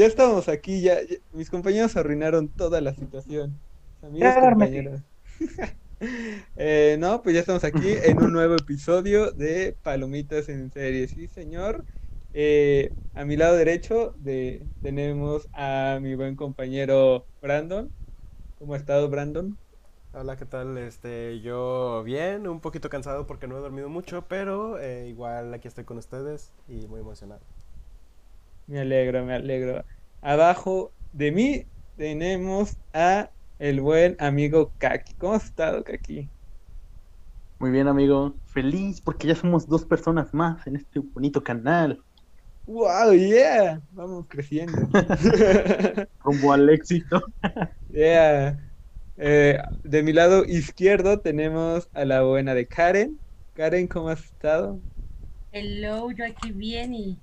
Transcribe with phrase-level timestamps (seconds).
[0.00, 3.62] ya estamos aquí, ya, ya- mis compañeros arruinaron toda la situación.
[4.02, 5.02] Amigos, compañeros.
[6.56, 11.28] Eh, no, pues ya estamos aquí en un nuevo episodio de Palomitas en serie, sí,
[11.28, 11.84] señor.
[12.32, 17.92] Eh, a mi lado derecho de, tenemos a mi buen compañero Brandon.
[18.56, 19.58] ¿Cómo ha estado, Brandon?
[20.12, 20.76] Hola, ¿qué tal?
[20.78, 25.68] Este, yo bien, un poquito cansado porque no he dormido mucho, pero eh, igual aquí
[25.68, 27.42] estoy con ustedes y muy emocionado.
[28.70, 29.84] Me alegro, me alegro.
[30.20, 31.66] Abajo de mí
[31.96, 35.14] tenemos a el buen amigo Kaki.
[35.14, 36.30] ¿Cómo has estado, Kaki?
[37.58, 38.36] Muy bien, amigo.
[38.44, 42.00] Feliz porque ya somos dos personas más en este bonito canal.
[42.64, 43.12] ¡Wow!
[43.12, 43.82] ¡Yeah!
[43.90, 44.78] Vamos creciendo.
[46.22, 47.20] Rumbo al éxito.
[47.88, 48.56] Yeah.
[49.16, 53.18] Eh, de mi lado izquierdo tenemos a la buena de Karen.
[53.54, 54.80] Karen, ¿cómo has estado?
[55.50, 57.18] Hello, yo aquí bien y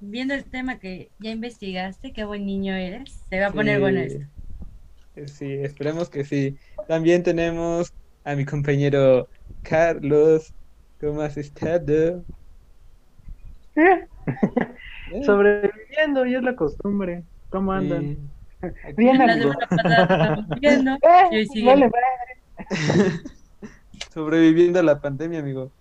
[0.00, 3.24] viendo el tema que ya investigaste, qué buen niño eres.
[3.28, 4.00] Se va a poner bueno Sí.
[4.00, 4.24] esto.
[5.26, 6.58] Sí, esperemos que sí.
[6.86, 7.92] También tenemos
[8.24, 9.28] a mi compañero
[9.62, 10.54] Carlos.
[11.00, 12.24] ¿Cómo has estado?
[13.76, 14.06] Eh,
[15.20, 17.24] Sobreviviendo, y es la costumbre.
[17.50, 18.12] ¿Cómo andan?
[18.12, 18.96] sí.
[18.96, 19.52] Bien, La amigo.
[19.76, 20.08] pasada
[20.54, 20.98] viendo
[21.30, 21.66] Eh, sigue.
[21.66, 22.06] vale, vale.
[24.12, 25.74] Sobreviviendo a la pandemia, amigo.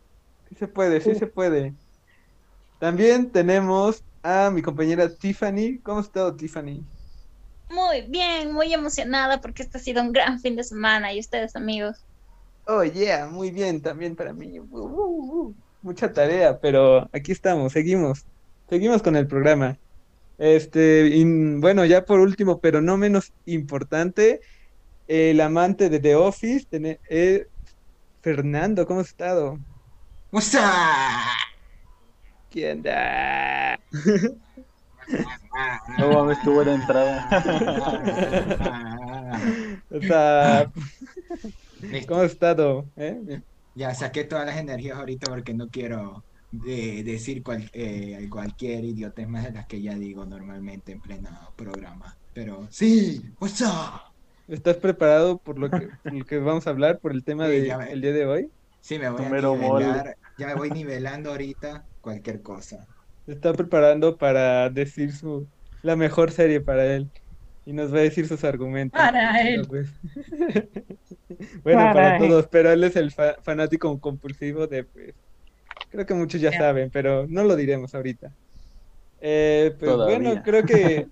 [0.49, 1.75] Sí se puede, sí se puede.
[2.79, 5.79] También tenemos a mi compañera Tiffany.
[5.83, 6.83] ¿Cómo has estado, Tiffany?
[7.69, 11.55] Muy bien, muy emocionada porque este ha sido un gran fin de semana y ustedes
[11.55, 11.97] amigos.
[12.65, 14.59] Oh, yeah, muy bien, también para mí.
[14.59, 15.55] Uh, uh, uh.
[15.81, 18.25] Mucha tarea, pero aquí estamos, seguimos.
[18.69, 19.77] Seguimos con el programa.
[20.37, 21.23] Este, y,
[21.59, 24.41] bueno, ya por último, pero no menos importante,
[25.07, 26.67] el amante de The Office,
[27.09, 27.47] eh,
[28.21, 29.57] Fernando, ¿cómo has estado?
[30.31, 30.55] What's
[32.65, 33.77] onda?
[35.85, 37.25] No mames, qué buena entrada.
[39.89, 40.71] O sea,
[41.89, 42.07] Listo.
[42.07, 42.91] ¿cómo has estado?
[42.95, 43.41] ¿Eh?
[43.73, 46.25] Ya saqué todas las energías ahorita porque no quiero
[46.65, 51.29] eh, decir cual- eh, cualquier idiotez más de las que ya digo normalmente en pleno
[51.55, 52.17] programa.
[52.33, 54.01] Pero sí, what's up?
[54.47, 57.49] ¿Estás preparado por lo que, por lo que vamos a hablar, por el tema Sí,
[57.49, 58.01] del ve.
[58.01, 58.53] día de hoy?
[58.79, 60.17] Sí, me voy a nivelar.
[60.37, 62.87] Ya me voy nivelando ahorita cualquier cosa.
[63.25, 65.49] Se está preparando para decir su
[65.81, 67.11] la mejor serie para él
[67.65, 69.11] y nos va a decir sus argumentos.
[69.11, 69.67] Para él.
[69.67, 69.89] pues,
[71.63, 72.17] bueno, para, Para él.
[72.17, 75.15] todos, pero él es el fa- fanático compulsivo de pues
[75.89, 78.33] creo que muchos ya saben, pero no lo diremos ahorita.
[79.19, 81.09] Eh, pues bueno, creo que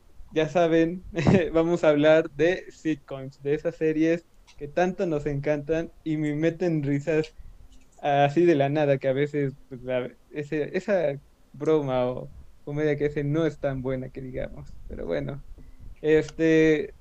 [0.30, 1.06] ya saben,
[1.52, 4.26] vamos a hablar de sitcoms, de esas series
[4.56, 7.34] que tanto nos encantan y me meten risas
[8.04, 11.18] así de la nada, que a veces pues, la- ese- esa
[11.52, 12.32] broma o
[12.64, 14.74] comedia que hace no es tan buena que digamos.
[14.86, 15.44] Pero bueno,
[16.00, 16.94] este,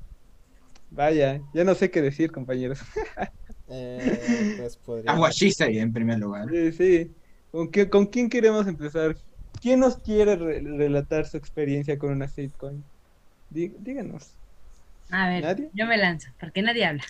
[0.89, 2.79] vaya, ya no sé qué decir, compañeros.
[3.67, 5.13] Eh, pues podría...
[5.13, 6.49] En primer lugar.
[6.49, 7.15] Sí, sí.
[7.51, 9.15] ¿Con, qué- con quién queremos empezar?
[9.61, 12.83] ¿Quién nos quiere re- relatar su experiencia con una sitcom?
[13.49, 14.37] Dí- díganos.
[15.11, 15.69] A ver, ¿Nadie?
[15.73, 17.03] yo me lanzo, porque nadie habla.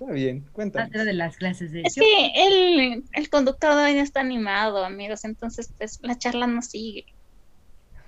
[0.00, 0.88] Está bien, cuéntanos.
[0.88, 5.24] Otra de las clases de Es que el, el conductor hoy no está animado, amigos,
[5.24, 7.04] entonces pues la charla no sigue.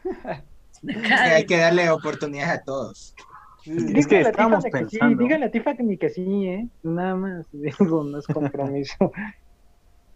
[0.83, 3.15] Es que hay que darle oportunidades a todos.
[3.63, 5.23] Sí, Es que Dígale a estábamos Tiffany que sí, pensando.
[5.23, 6.69] dígale a Tiffany que sí, ¿eh?
[6.83, 9.13] Nada más, digo, no es compromiso.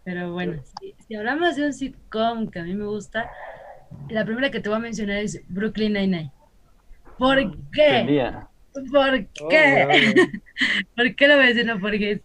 [0.03, 3.29] Pero bueno, si, si hablamos de un sitcom que a mí me gusta,
[4.09, 6.31] la primera que te voy a mencionar es Brooklyn Nine-Nine.
[7.17, 7.37] ¿Por
[7.71, 8.05] qué?
[8.05, 8.49] Tenía.
[8.91, 10.31] ¿Por Oh, qué?
[10.95, 11.79] ¿Por qué lo menciono?
[11.79, 12.21] Porque es-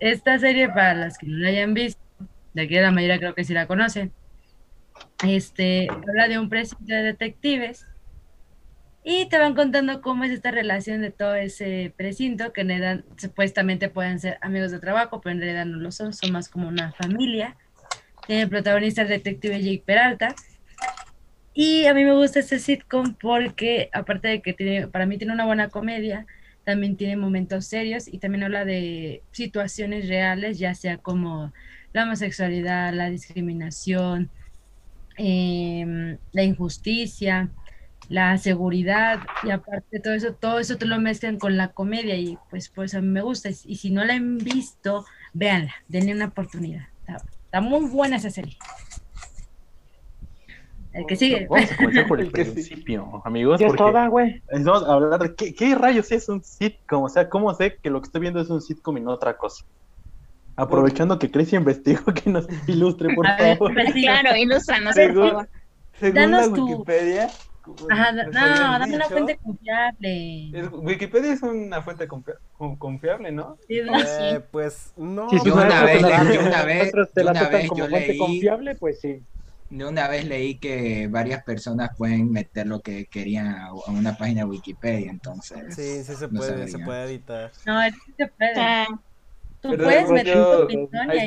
[0.00, 2.00] esta serie, para las que no la hayan visto,
[2.54, 4.12] de aquí la mayoría creo que sí la conocen,
[5.24, 7.84] este, habla de un precinto de detectives
[9.02, 13.04] y te van contando cómo es esta relación de todo ese precinto, que en realidad
[13.16, 16.66] supuestamente pueden ser amigos de trabajo, pero en realidad no lo son, son más como
[16.68, 17.56] una familia.
[18.26, 20.34] Tiene el protagonista el detective Jake Peralta.
[21.58, 25.32] Y a mí me gusta este sitcom porque, aparte de que tiene, para mí tiene
[25.32, 26.26] una buena comedia,
[26.64, 31.54] también tiene momentos serios y también habla de situaciones reales, ya sea como
[31.94, 34.28] la homosexualidad, la discriminación,
[35.16, 37.48] em, la injusticia,
[38.10, 42.36] la seguridad y aparte todo eso, todo eso te lo mezclan con la comedia y
[42.50, 43.48] pues pues a mí me gusta.
[43.48, 46.88] Y si no la han visto, véanla, denle una oportunidad.
[47.46, 48.58] Está muy buena esa serie.
[50.96, 51.46] El que sigue.
[51.48, 52.32] Vamos a comenzar por el sí.
[52.32, 53.60] principio, amigos.
[53.60, 54.42] Es porque toda, güey.
[54.52, 57.04] Vamos a hablar de qué, qué rayos es un sitcom.
[57.04, 59.36] O sea, ¿cómo sé que lo que estoy viendo es un sitcom y no otra
[59.36, 59.64] cosa?
[60.56, 63.74] Aprovechando que Cris investigó, que nos ilustre, por A ver, favor.
[63.74, 64.02] pues, sí.
[64.06, 65.48] Claro, ilústranos, por favor.
[66.00, 67.28] Según Danos la tu- Wikipedia,
[67.90, 68.30] Ajá, no,
[68.78, 70.50] dame una fuente confiable.
[70.58, 73.58] es- Wikipedia es una fuente confia- con- confiable, ¿no?
[73.66, 73.98] Sí, ¿no?
[73.98, 75.28] Eh, pues no.
[75.30, 78.12] Sí, sí, Yo una vez yo una vez- yo la una vez como yo fuente
[78.12, 79.20] leí- confiable, pues sí.
[79.68, 84.16] De una vez leí que varias personas pueden meter lo que querían a a una
[84.16, 85.62] página de Wikipedia, entonces.
[85.74, 86.84] Sí, sí se no puede, se sabría.
[86.86, 87.52] puede editar.
[87.66, 88.52] No, sí se puede.
[88.60, 88.86] Ah,
[89.60, 91.26] Tú Pero puedes meter yo- tu opinión y ahí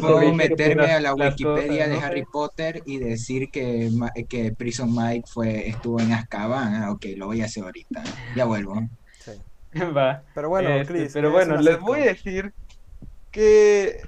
[0.00, 2.06] puedo meterme a la Wikipedia cosas, de ¿no?
[2.06, 3.90] Harry Potter y decir que,
[4.28, 6.74] que Prison Mike fue, estuvo en Azkaban.
[6.74, 8.02] Ah, ok, lo voy a hacer ahorita.
[8.34, 8.80] Ya vuelvo.
[9.18, 9.32] Sí.
[9.96, 10.24] Va.
[10.34, 12.06] Pero bueno, Este, Chris, pero ¿qué bueno, les voy a sitcom?
[12.06, 12.52] decir
[13.32, 14.00] que,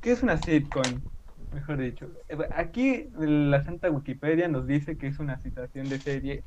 [0.00, 1.04] que es una sitcom,
[1.52, 2.08] mejor dicho.
[2.28, 6.44] Eh, Aquí la Santa Wikipedia nos dice que es una situación de serie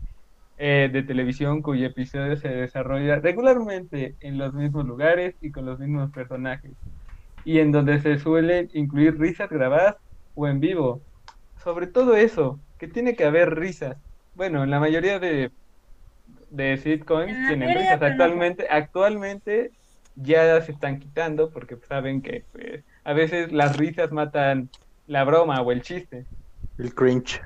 [0.57, 5.79] eh, de televisión cuyo episodio se desarrolla regularmente en los mismos lugares y con los
[5.79, 6.71] mismos personajes,
[7.43, 9.95] y en donde se suelen incluir risas grabadas
[10.35, 11.05] o en vivo.
[11.63, 13.97] Sobre todo eso, que tiene que haber risas.
[14.33, 15.51] Bueno, en la mayoría de,
[16.49, 18.01] de sitcoms tienen risas.
[18.01, 19.71] Actualmente, actualmente
[20.15, 24.69] ya se están quitando porque saben que pues, a veces las risas matan
[25.07, 26.25] la broma o el chiste.
[26.77, 27.41] El cringe.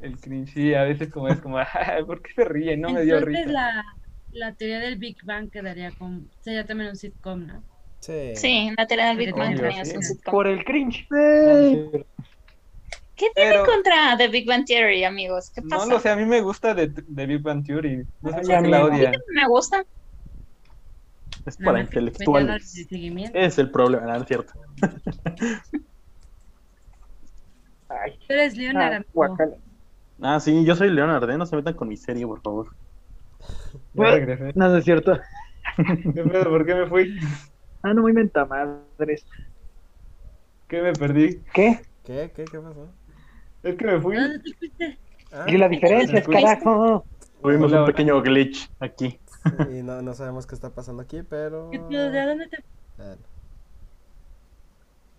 [0.00, 2.76] El cringe, sí, a veces como es como, "Ay, ¿por qué se ríe?
[2.76, 3.52] No me dio Entonces risa.
[3.52, 3.84] la,
[4.32, 7.62] la teoría del Big Bang quedaría con, sería también un sitcom, ¿no?
[8.00, 8.32] Sí.
[8.36, 9.96] sí, la teoría del Big Bang también es sí.
[9.96, 10.32] un sitcom.
[10.32, 11.06] Por el cringe.
[13.16, 15.50] ¿Qué tiene Pero- contra de Big Bang Theory, amigos?
[15.54, 15.86] ¿Qué No pasa?
[15.86, 18.04] lo sé, a mí me gusta de, de Big Bang Theory.
[18.20, 18.84] No sé por a qué mí la no.
[18.86, 19.12] odia.
[19.32, 19.84] Me gusta.
[21.46, 22.74] Es para no intelectuales.
[23.34, 24.52] Es el problema, no es cierto.
[27.88, 29.36] Ay, Tú eres Leonard, ah.
[30.22, 31.38] Ah, sí, yo soy Leonard, ¿eh?
[31.38, 32.68] no se metan con mi serie, por favor.
[33.92, 34.04] No,
[34.54, 35.18] no es cierto.
[35.76, 36.44] ¿Qué pedo?
[36.44, 37.18] ¿Por qué me fui?
[37.82, 39.26] Ah, no, muy mentamadres.
[40.68, 41.40] ¿Qué me perdí?
[41.52, 41.80] ¿Qué?
[42.04, 42.32] ¿Qué?
[42.34, 42.44] ¿Qué?
[42.44, 42.88] ¿Qué pasó?
[43.62, 44.16] Es que me fui.
[45.32, 47.04] Ah, Y la diferencia es carajo.
[47.42, 49.18] Tuvimos un pequeño glitch aquí.
[49.68, 51.70] sí, no, no sabemos qué está pasando aquí, pero...
[51.70, 52.64] ¿De dónde te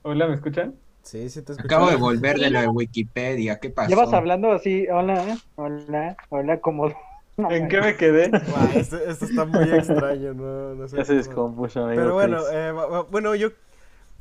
[0.01, 0.75] Hola, ¿me escuchan?
[1.05, 1.67] Sí, sí te escucho.
[1.67, 3.59] Acabo de volver de lo de Wikipedia.
[3.59, 3.89] ¿Qué pasó?
[3.89, 6.91] Llevas hablando así, hola, hola, hola, como.
[7.37, 8.31] No, ¿En qué me quedé?
[8.75, 12.01] Esto, esto está muy extraño, no, no sé Ya se descompuso, amigo.
[12.01, 12.71] Pero bueno, eh,
[13.11, 13.49] bueno, yo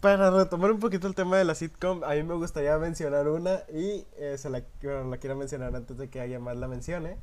[0.01, 3.61] para retomar un poquito el tema de la sitcom, a mí me gustaría mencionar una
[3.73, 7.17] y eh, se la, bueno, la quiero mencionar antes de que alguien más la mencione.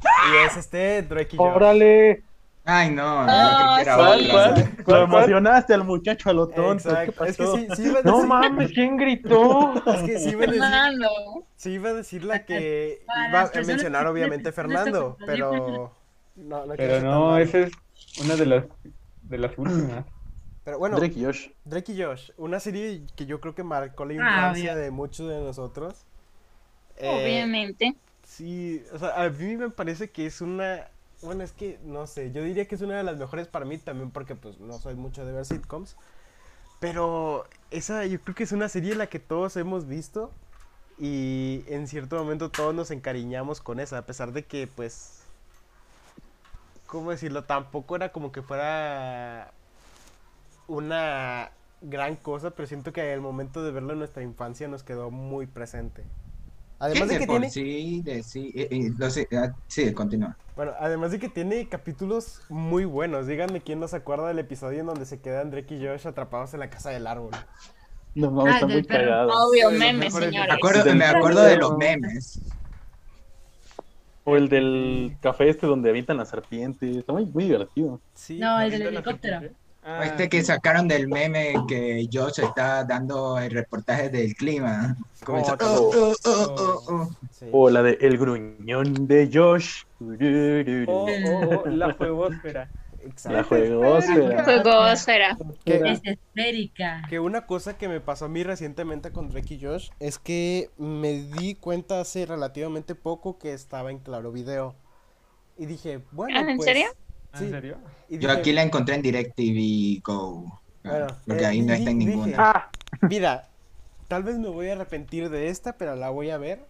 [0.00, 1.56] Y es este Drake y Josh.
[1.56, 2.22] Órale.
[2.64, 3.28] Ay, no,
[3.74, 4.18] era sí.
[4.28, 4.74] ¿Cuál, cuál?
[4.86, 7.00] Lo ¿Cuál, emocionaste al muchacho a lo tonto.
[7.02, 7.24] ¿Qué Exacto.
[7.24, 7.46] Es que pasó?
[7.46, 9.82] sí, sí iba a No decir, mames, ¿quién gritó?
[9.88, 11.08] es que sí iba a decir, Fernando.
[11.56, 15.96] sí iba a decir la que iba a mencionar obviamente Fernando, pero
[16.36, 17.72] no, no Pero no, esa es
[18.16, 18.66] una de las,
[19.22, 20.06] de las últimas.
[20.64, 21.48] Pero bueno, Drake y Josh.
[21.64, 25.28] Drake y Josh, una serie que yo creo que marcó la Ah, infancia de muchos
[25.28, 26.06] de nosotros.
[26.96, 27.94] Eh, Obviamente.
[28.24, 30.90] Sí, o sea, a mí me parece que es una,
[31.22, 33.78] bueno, es que no sé, yo diría que es una de las mejores para mí
[33.78, 35.96] también porque pues no soy mucho de ver sitcoms,
[36.80, 40.32] pero esa yo creo que es una serie en la que todos hemos visto
[40.98, 45.22] y en cierto momento todos nos encariñamos con esa, a pesar de que pues,
[46.86, 47.44] ¿cómo decirlo?
[47.44, 49.52] Tampoco era como que fuera
[50.66, 51.52] una
[51.82, 55.46] gran cosa, pero siento que el momento de verlo en nuestra infancia nos quedó muy
[55.46, 56.04] presente.
[56.84, 60.36] Además de que tiene, sí, de sí, eh, eh, lo sé, ah, sí, continúa.
[60.56, 63.28] bueno, además de que tiene capítulos muy buenos.
[63.28, 66.54] Díganme quién no se acuerda del episodio en donde se quedan Drake y Josh atrapados
[66.54, 67.30] en la casa del árbol.
[68.16, 69.04] No mames, Ah, está del muy perro.
[69.10, 69.30] cagado.
[69.48, 70.54] Obvio, memes, mejores Me señores.
[70.56, 72.40] acuerdo, me acuerdo de los memes.
[74.24, 76.96] O el del café este donde habitan las serpientes.
[76.96, 78.00] Está muy, muy divertido.
[78.14, 78.38] Sí.
[78.38, 79.32] No, el del ¿Viste la helicóptero.
[79.40, 79.61] serpiente?
[79.84, 84.96] Ah, Este que sacaron del meme que Josh está dando el reportaje del clima.
[85.24, 87.10] Comenzó, Oh, oh, oh, oh, oh, oh.
[87.30, 87.46] sí.
[87.52, 89.82] O la de El gruñón de Josh.
[90.86, 92.70] Oh, oh, oh, la fuegosfera.
[93.00, 93.36] Exacto.
[93.36, 94.44] La juegosfera.
[94.44, 95.36] Juegosfera.
[95.64, 97.02] Que, Es esférica.
[97.08, 100.70] que una cosa que me pasó a mí recientemente con Drake y Josh es que
[100.78, 104.76] me di cuenta hace relativamente poco que estaba en Claro Video.
[105.58, 106.86] Y dije, bueno, Ah, ¿en pues, serio?
[107.32, 107.44] ¿Ah, Sí.
[107.44, 107.78] ¿En serio?
[108.08, 110.62] y Yo aquí la encontré en DirecTV Go.
[110.84, 112.38] Bueno, porque eh, ahí no di- está en dije, ninguna.
[112.38, 112.70] Ah,
[113.08, 113.48] Mira,
[114.08, 116.66] tal vez me voy a arrepentir de esta, pero la voy a ver.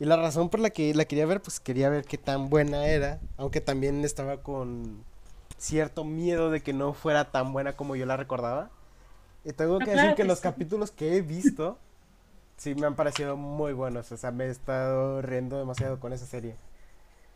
[0.00, 2.86] Y la razón por la que la quería ver, pues quería ver qué tan buena
[2.86, 3.20] era.
[3.38, 5.04] Aunque también estaba con
[5.58, 8.70] cierto miedo de que no fuera tan buena como yo la recordaba.
[9.44, 11.78] Y tengo No, que decir que los capítulos que he visto,
[12.58, 14.12] sí me han parecido muy buenos.
[14.12, 16.56] O sea, me he estado riendo demasiado con esa serie.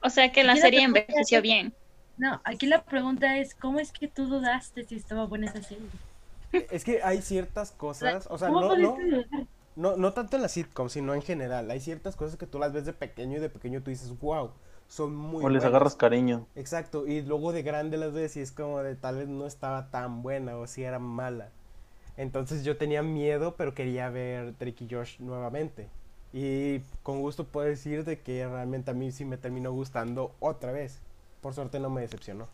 [0.01, 1.75] O sea que la serie envejeció bien.
[2.17, 5.93] No, aquí la pregunta es, ¿cómo es que tú dudaste si estaba buena esa serie?
[6.71, 8.61] Es que hay ciertas cosas, o sea, ¿Cómo
[9.77, 11.71] no, no, tanto en la sitcom, sino en general.
[11.71, 14.53] Hay ciertas cosas que tú las ves de pequeño y de pequeño tú dices, wow,
[14.89, 15.65] son muy O les buenas".
[15.65, 16.49] agarras cariño.
[16.57, 19.91] Exacto, y luego de grande las ves y es como de tal vez no estaba
[19.91, 21.51] tan buena o si era mala.
[22.17, 25.89] Entonces yo tenía miedo, pero quería ver Drake y Josh nuevamente.
[26.33, 30.73] Y con gusto puedo decir de que realmente a mí sí me terminó gustando otra
[30.73, 31.01] vez.
[31.45, 32.47] Por suerte no me decepcionó.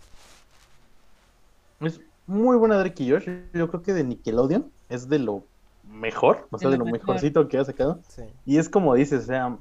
[1.81, 3.29] Es muy buena Drake y Josh.
[3.55, 5.45] Yo creo que de Nickelodeon es de lo
[5.89, 7.07] mejor, o sea, De de lo lo mejor.
[7.09, 8.01] mejorcito que ha sacado.
[8.09, 8.23] Sí.
[8.45, 9.57] Y es como dices, o sea,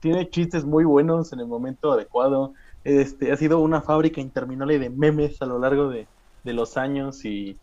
[0.00, 2.52] tiene chistes muy buenos en el momento adecuado.
[2.82, 6.08] Este, ha sido una fábrica interminable de memes a lo largo de,
[6.42, 7.58] de los años y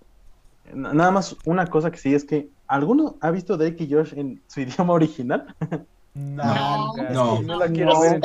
[0.74, 4.14] na- nada más una cosa que sí es que ¿alguno ha visto Drake y Josh
[4.16, 5.54] en su idioma original?
[6.16, 7.42] No, no.
[7.42, 8.22] no la quiero No, ver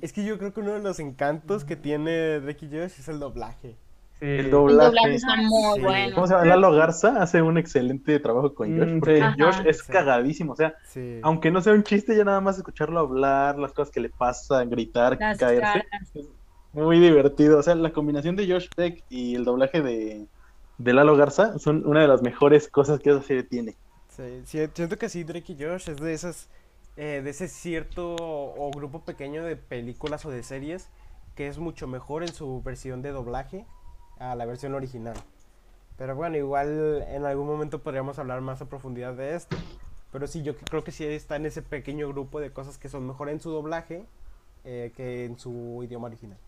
[0.00, 3.08] es que yo creo que uno de los encantos que tiene Drake y Josh es
[3.08, 3.76] el doblaje.
[4.18, 4.24] Sí.
[4.24, 4.86] El El doblaje.
[4.88, 5.80] doblaje está muy Sí.
[5.84, 6.14] bueno.
[6.14, 6.46] ¿Cómo se llama?
[6.46, 9.22] Lalo Garza hace un excelente trabajo con Josh, Mm, porque sí.
[9.38, 9.62] Josh Ajá.
[9.68, 9.92] es Sí.
[9.92, 11.20] cagadísimo, o sea, Sí.
[11.22, 14.70] aunque no sea un chiste, ya nada más escucharlo hablar, las cosas que le pasan,
[14.70, 16.12] gritar, Las caerse, caras.
[16.72, 17.58] muy divertido.
[17.58, 20.26] O sea, la combinación de Josh Peck y el doblaje de,
[20.78, 23.76] de Lalo Garza son una de las mejores cosas que esa serie tiene.
[24.08, 26.48] Sí, sí, siento que sí, Drake y Josh es de esas,
[26.98, 30.88] eh, de ese cierto o grupo pequeño de películas o de series
[31.36, 33.64] que es mucho mejor en su versión de doblaje
[34.18, 35.14] a la versión original.
[35.96, 39.56] Pero bueno, igual en algún momento podríamos hablar más a profundidad de esto.
[40.10, 43.06] Pero sí, yo creo que sí está en ese pequeño grupo de cosas que son
[43.06, 44.04] mejor en su doblaje
[44.64, 46.38] eh, que en su idioma original.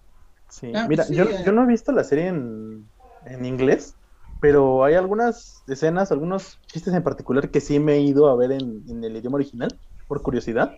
[0.49, 0.73] Sí.
[0.75, 1.43] Ah, Mira, sí, yo, eh.
[1.47, 2.89] yo no he visto la serie en,
[3.27, 3.95] en inglés,
[4.41, 8.51] pero hay algunas escenas, algunos chistes en particular que sí me he ido a ver
[8.51, 9.79] en, en el idioma original,
[10.11, 10.77] por curiosidad.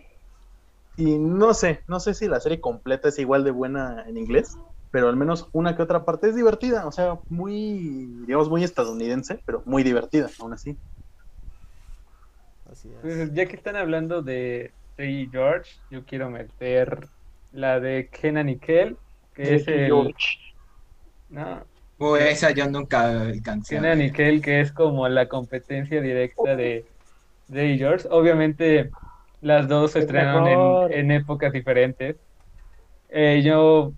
[0.95, 4.59] Y no sé, no sé si la serie completa es igual de buena en inglés,
[4.91, 9.41] pero al menos una que otra parte es divertida, o sea, muy, digamos, muy estadounidense,
[9.43, 10.77] pero muy divertida, aún así.
[12.71, 12.99] Así es.
[13.01, 17.07] Pues, ya que están hablando de Ray George, yo quiero meter
[17.53, 18.97] la de Kenan y Kel,
[19.33, 20.13] que es el...
[21.31, 21.65] No,
[21.99, 23.75] Uh, esa yo nunca alcancé.
[23.75, 24.11] Kenan y.
[24.11, 26.85] Kel, que es como la competencia directa de
[27.49, 28.07] Ray George.
[28.09, 28.91] Obviamente
[29.43, 32.17] las dos se Es estrenaron en, en épocas diferentes.
[33.09, 33.95] Eh, yo,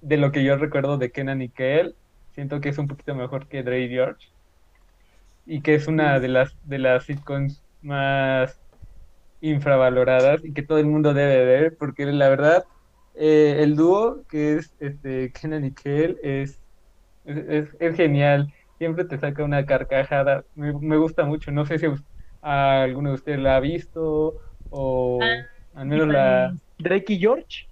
[0.00, 1.98] de lo que yo recuerdo de Kenan y Kel,
[2.32, 4.28] siento que es un poquito mejor que Dre George.
[5.44, 8.60] Y que es una de las, de las sitcoms más
[9.40, 12.64] infravaloradas y que todo el mundo debe ver, porque la verdad,
[13.14, 16.62] eh, el dúo que es este, Kenan y Kel es,
[17.24, 17.38] es,
[17.70, 18.52] es- es genial.
[18.78, 20.44] Siempre te saca una carcajada.
[20.54, 21.52] Me, me gusta mucho.
[21.52, 21.86] No sé si
[22.42, 24.36] a alguno de ustedes la ha visto
[24.70, 25.20] o
[25.74, 26.54] al menos la...
[26.78, 27.66] Drake y George.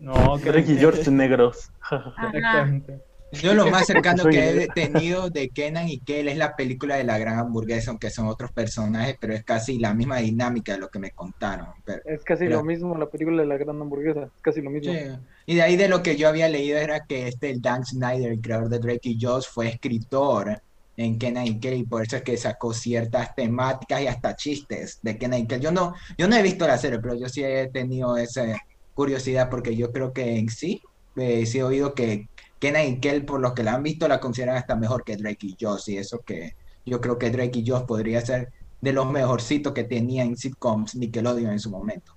[0.00, 0.76] No, Drake y.
[0.78, 1.70] George negros.
[1.90, 3.00] Exactamente.
[3.32, 7.02] Yo lo más cercano que he tenido de Kenan y Kel es la película de
[7.04, 10.88] la gran hamburguesa, aunque son otros personajes, pero es casi la misma dinámica de lo
[10.88, 11.66] que me contaron.
[11.84, 14.30] Pero, Es casi Pero- lo mismo la película de la gran hamburguesa.
[14.36, 14.92] Es casi lo mismo.
[14.92, 14.98] sí.
[15.46, 18.30] Y de ahí de lo que yo había leído era que este el Dan Snyder,
[18.30, 20.60] el creador de Drake y Josh, fue escritor
[20.96, 25.46] en Kenan Kel por eso es que sacó ciertas temáticas y hasta chistes de Kenan
[25.46, 25.60] Kel.
[25.60, 28.56] Yo no, yo no he visto la serie, pero yo sí he tenido esa
[28.94, 30.80] curiosidad porque yo creo que en sí,
[31.16, 34.56] eh, sí he oído que Kenan Kel, por los que la han visto, la consideran
[34.56, 36.52] hasta mejor que Drake y Josh y eso que
[36.86, 40.94] yo creo que Drake y Josh podría ser de los mejorcitos que tenía en sitcoms
[40.94, 42.12] Nickelodeon en su momento.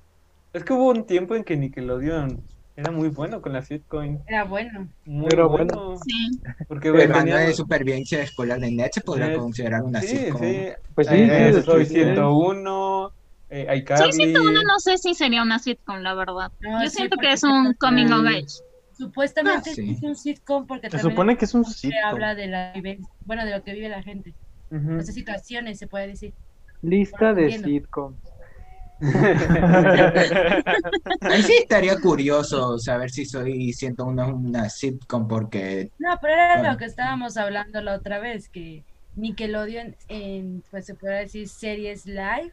[0.53, 2.43] Es que hubo un tiempo en que Nickelodeon
[2.77, 4.21] era muy bueno con la sitcom.
[4.27, 4.87] Era bueno.
[5.05, 5.95] Muy Era bueno.
[6.05, 6.39] Sí.
[6.67, 9.99] Porque El bueno, manual de tenía- supervivencia escolar de Net se podría Sí, considerar una
[10.01, 10.41] Sí, sitcom.
[10.41, 10.67] sí.
[10.93, 11.93] Pues sí, Eh, sí, de Soy sí.
[11.95, 13.11] 101,
[13.49, 14.13] eh, Soy iCarly.
[14.13, 16.51] 101, no sé si sería una sitcom, la verdad.
[16.61, 18.45] No, Yo sí, siento que es un coming of age.
[18.93, 19.91] Supuestamente Ah, sí.
[19.91, 22.03] es un sitcom porque Se también supone que es un se sitcom.
[22.05, 22.73] habla de la
[23.25, 24.35] bueno, de lo que vive la gente.
[24.69, 24.97] Ujú.
[24.99, 26.33] Esas situaciones, se puede decir.
[26.83, 27.67] Lista de Entiendo.
[31.21, 36.55] Ahí sí estaría curioso saber si soy 101 es una sitcom porque No, pero era
[36.57, 36.71] Bueno.
[36.73, 38.83] lo que estábamos hablando la otra vez, que
[39.15, 42.51] Nickelodeon en, pues se puede decir series live,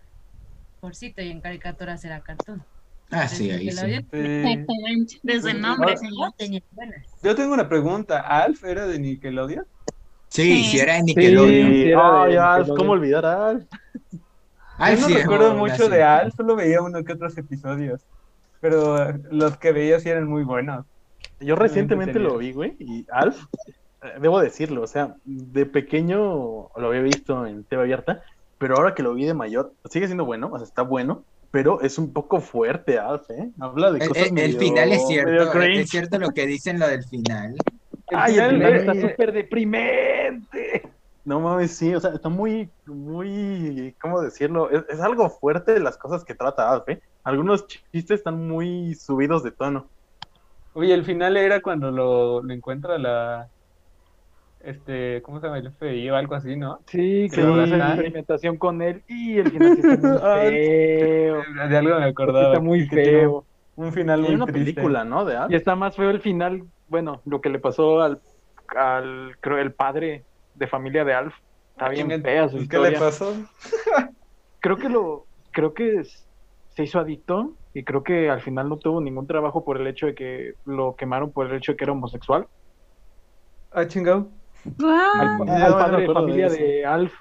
[0.81, 2.63] porcito, y en caricaturas era cartoon.
[3.11, 4.07] Ah, sí, ahí sí.
[5.23, 6.33] Desde el nombre, señor.
[7.23, 8.21] Yo tengo una pregunta.
[8.21, 9.65] ¿Alf era de Nickelodeon?
[10.29, 10.65] Sí, Sí.
[10.65, 11.71] si era en Nickelodeon.
[11.73, 12.77] Sí, era de Ay, Alf, Nickelodeon.
[12.77, 13.65] ¿cómo olvidar a Alf?
[14.79, 16.03] Ay, Yo no sí, recuerdo mucho de.
[16.03, 18.03] Alf, solo veía uno que otros episodios.
[18.61, 20.87] Pero los que veía sí eran muy buenos.
[21.41, 23.37] Yo recientemente lo vi, güey, y Alf,
[24.03, 26.19] eh, debo decirlo, o sea, de pequeño
[26.75, 28.23] lo había visto en TV abierta,
[28.57, 31.81] pero ahora que lo vi de mayor, sigue siendo bueno, o sea, está bueno, pero
[31.83, 33.51] es un poco fuerte Alf, ¿eh?
[33.61, 36.79] Habla de El, cosas el- el medio- final es cierto, es cierto lo que dicen
[36.79, 37.55] lo del final.
[38.09, 40.83] El Ay, el final, final eh, está eh, súper deprimente.
[41.25, 44.69] No mames, sí, o sea, está muy, muy, ¿cómo decirlo?
[44.71, 47.01] Es, es algo fuerte las cosas que trata Alf, ¿eh?
[47.23, 49.89] Algunos chistes están muy subidos de tono.
[50.75, 53.49] Oye, el final era cuando lo, lo encuentra la.
[54.61, 55.59] Este, ¿cómo se llama?
[55.59, 56.79] El FBI o algo así, ¿no?
[56.87, 57.43] Sí, que Sí.
[57.43, 61.43] una experimentación con él y el final sí está muy Ay, feo.
[61.69, 62.49] De algo me acordaba.
[62.49, 63.47] Está muy feo.
[63.77, 64.73] Un final muy una triste.
[64.75, 65.25] película, ¿no?
[65.25, 65.53] De Alf.
[65.53, 68.21] Y está más feo el final, bueno, lo que le pasó al,
[68.77, 71.35] al creo, el padre de familia de Alf.
[71.73, 72.99] Está bien fea su ¿Qué le historia.
[73.01, 73.35] pasó?
[74.61, 76.29] Creo que lo, creo que es-
[76.71, 80.07] se hizo adicto y creo que al final no tuvo ningún trabajo por el hecho
[80.07, 82.47] de que lo quemaron por el hecho de que era homosexual.
[83.71, 84.31] Ah, chingado.
[85.19, 87.13] Al, no padre de familia de Alf.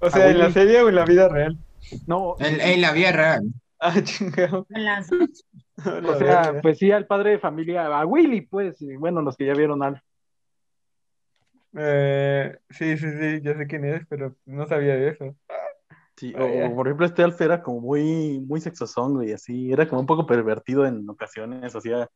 [0.00, 1.58] O sea, ¿en la serie o en la vida real?
[2.06, 3.42] No, En, en la vida real.
[3.78, 4.66] Ah, chingado.
[4.70, 9.36] Las- o sea, pues sí, al padre de familia, a Willy, pues, y bueno, los
[9.36, 10.00] que ya vieron Alf.
[11.76, 15.36] Eh, sí, sí, sí, ya sé quién es, pero no sabía de eso.
[16.16, 20.00] Sí, o, por ejemplo, este Alf era como muy, muy sexosón, güey, así, era como
[20.00, 22.08] un poco pervertido en ocasiones, hacía,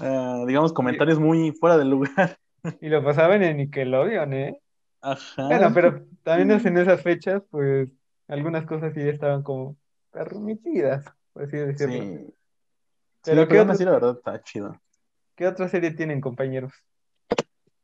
[0.00, 2.36] ah, digamos, comentarios muy fuera del lugar.
[2.80, 4.58] Y lo pasaban en Nickelodeon, ¿eh?
[5.02, 5.48] Ajá.
[5.48, 7.90] Bueno, pero también es en esas fechas, pues
[8.26, 9.76] algunas cosas sí estaban como
[10.10, 11.94] permitidas, por así decirlo.
[11.94, 12.16] Sí.
[12.26, 12.32] Sí,
[13.24, 14.80] Pero pero ¿qué aún otro- la verdad, está chido.
[15.36, 16.72] ¿Qué otra serie tienen, compañeros?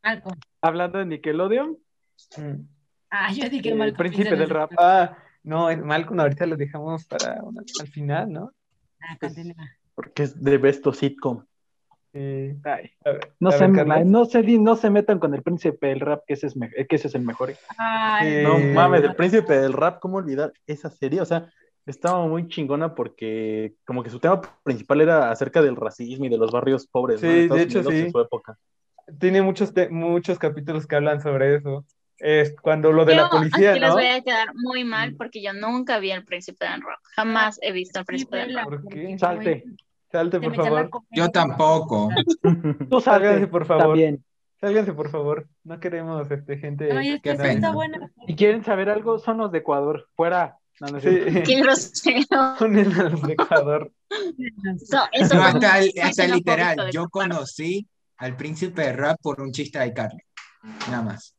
[0.03, 0.39] Malcolm.
[0.63, 1.77] Hablando de Nickelodeon,
[2.37, 2.67] Mm.
[3.11, 3.97] Ah, yo dije el Malcolm.
[3.97, 4.71] príncipe del rap.
[4.79, 8.53] Ah, no, es Malcolm, ahorita lo dejamos para una- al final, ¿no?
[9.01, 9.17] Ah.
[9.95, 11.45] Porque es de Besto Sitcom.
[12.13, 16.01] Ay, ver, no, se, ver, no, se, di- no se metan con el príncipe del
[16.01, 17.55] rap, que ese es, me- que ese es el mejor.
[17.79, 21.21] Ay, No Eh, mames, el príncipe del rap, ¿cómo olvidar esa serie?
[21.21, 21.51] O sea,
[21.87, 26.37] estaba muy chingona porque como que su tema principal era acerca del racismo y de
[26.39, 27.31] los barrios pobres, ¿no?
[27.31, 28.01] Sí, de hecho, Unidos sí.
[28.01, 28.59] en su época.
[29.19, 31.85] Tiene muchos, te- muchos capítulos que hablan sobre eso.
[32.19, 33.95] Es cuando lo de la Yo policía, aquí les ¿no?
[33.95, 37.01] voy a quedar muy mal porque yo nunca vi el príncipe del rock.
[37.17, 38.85] Jamás he visto el príncipe del rock.
[39.19, 39.65] Salte.
[40.13, 40.91] Salte, por favor.
[41.13, 42.11] Yo tampoco.
[42.91, 43.85] Tú Sálganse, salte, por favor.
[43.87, 44.23] también.
[44.61, 45.49] Sálganse, por favor.
[45.65, 46.93] No queremos este, gente.
[46.93, 48.11] Ay, es Qué que sí está buena.
[48.27, 50.07] Si quieren saber algo, son los de Ecuador.
[50.15, 50.59] Fuera.
[50.81, 51.43] No, no es Sí.
[51.47, 52.41] Qué grosero.
[52.61, 53.93] A los de Ecuador.
[54.37, 55.47] No, eso No, no.
[55.47, 57.87] hasta, hasta literal, yo conocí
[58.21, 60.23] al príncipe de rap por un chiste de Carly.
[60.89, 61.35] Nada más.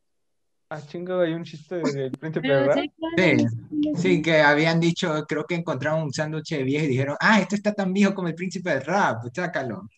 [0.70, 2.78] Ah, chingo, hay un chiste del príncipe de rap.
[2.78, 2.92] sí.
[3.18, 7.40] Sí, sí, que habían dicho, creo que encontraron un sándwich de viejo y dijeron, ah,
[7.40, 9.90] esto está tan viejo como el príncipe del rap, pues sácalo.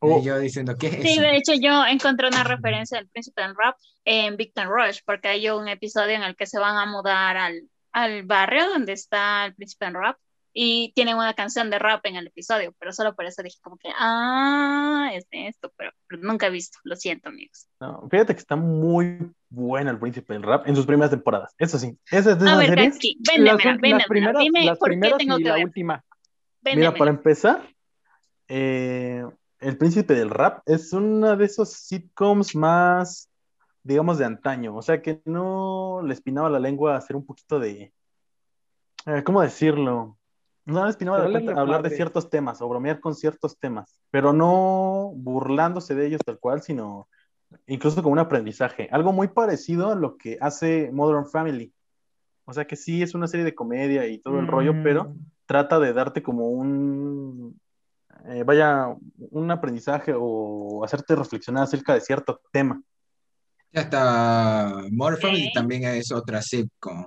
[0.00, 0.20] Oh.
[0.20, 1.22] Y yo diciendo, ¿qué es Sí, eso?
[1.22, 5.48] de hecho yo encontré una referencia del príncipe del rap en Victor Rush, porque hay
[5.50, 9.54] un episodio en el que se van a mudar al, al barrio donde está el
[9.54, 10.16] príncipe del rap
[10.60, 13.76] y tienen una canción de rap en el episodio, pero solo por eso dije como
[13.76, 17.68] que, ah, es de esto, pero, pero nunca he visto, lo siento amigos.
[17.78, 21.54] No, fíjate que está muy bueno el príncipe del rap en sus primeras temporadas.
[21.58, 22.98] Eso sí, esa es de A esas ver, Las,
[23.56, 26.04] véndemela, las primeras, dime las por qué tengo y que la ver, última.
[26.64, 27.62] Mira, para empezar,
[28.48, 29.24] eh,
[29.60, 33.30] El Príncipe del Rap es una de esos sitcoms más,
[33.84, 34.74] digamos, de antaño.
[34.74, 37.92] O sea, que no les pinaba la lengua hacer un poquito de,
[39.06, 40.17] eh, ¿cómo decirlo?
[40.68, 44.34] No pinaba la Hablarle cuenta hablar de ciertos temas o bromear con ciertos temas, pero
[44.34, 47.08] no burlándose de ellos tal cual, sino
[47.66, 48.86] incluso como un aprendizaje.
[48.92, 51.72] Algo muy parecido a lo que hace Modern Family.
[52.44, 55.14] O sea que sí es una serie de comedia y todo el rollo, Mm, pero
[55.46, 57.58] trata de darte como un,
[58.26, 58.94] eh, vaya,
[59.30, 62.82] un aprendizaje o hacerte reflexionar acerca de cierto tema.
[63.72, 67.06] Ya está, More Family también es otra sitcom.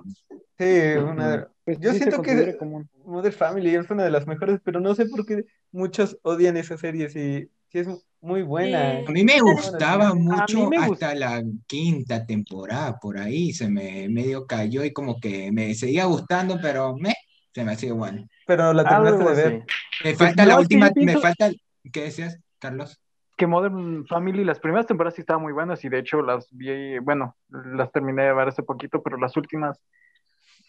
[0.58, 1.48] Sí, una...
[1.64, 2.88] Pues Yo sí siento que- común.
[3.04, 6.76] Mother Family es una de las mejores, pero no sé por qué muchos odian esa
[6.76, 7.08] serie.
[7.08, 7.88] Sí, sí es
[8.20, 8.98] muy buena.
[9.00, 9.04] Sí.
[9.06, 10.18] A mí me gustaba sí.
[10.18, 11.14] mucho me hasta gusta.
[11.14, 16.58] la quinta temporada, por ahí se me medio cayó y como que me seguía gustando,
[16.60, 17.14] pero me,
[17.54, 18.26] se me hacía bueno.
[18.46, 19.54] Pero la terminaste Algo de ver.
[19.62, 20.04] así.
[20.04, 21.50] Me falta no, la última, pienso- me falta,
[21.92, 22.98] ¿qué decías, Carlos?
[23.36, 26.98] Que Modern Family, las primeras temporadas sí estaban muy buenas y de hecho las vi,
[26.98, 29.80] bueno, las terminé de ver hace poquito, pero las últimas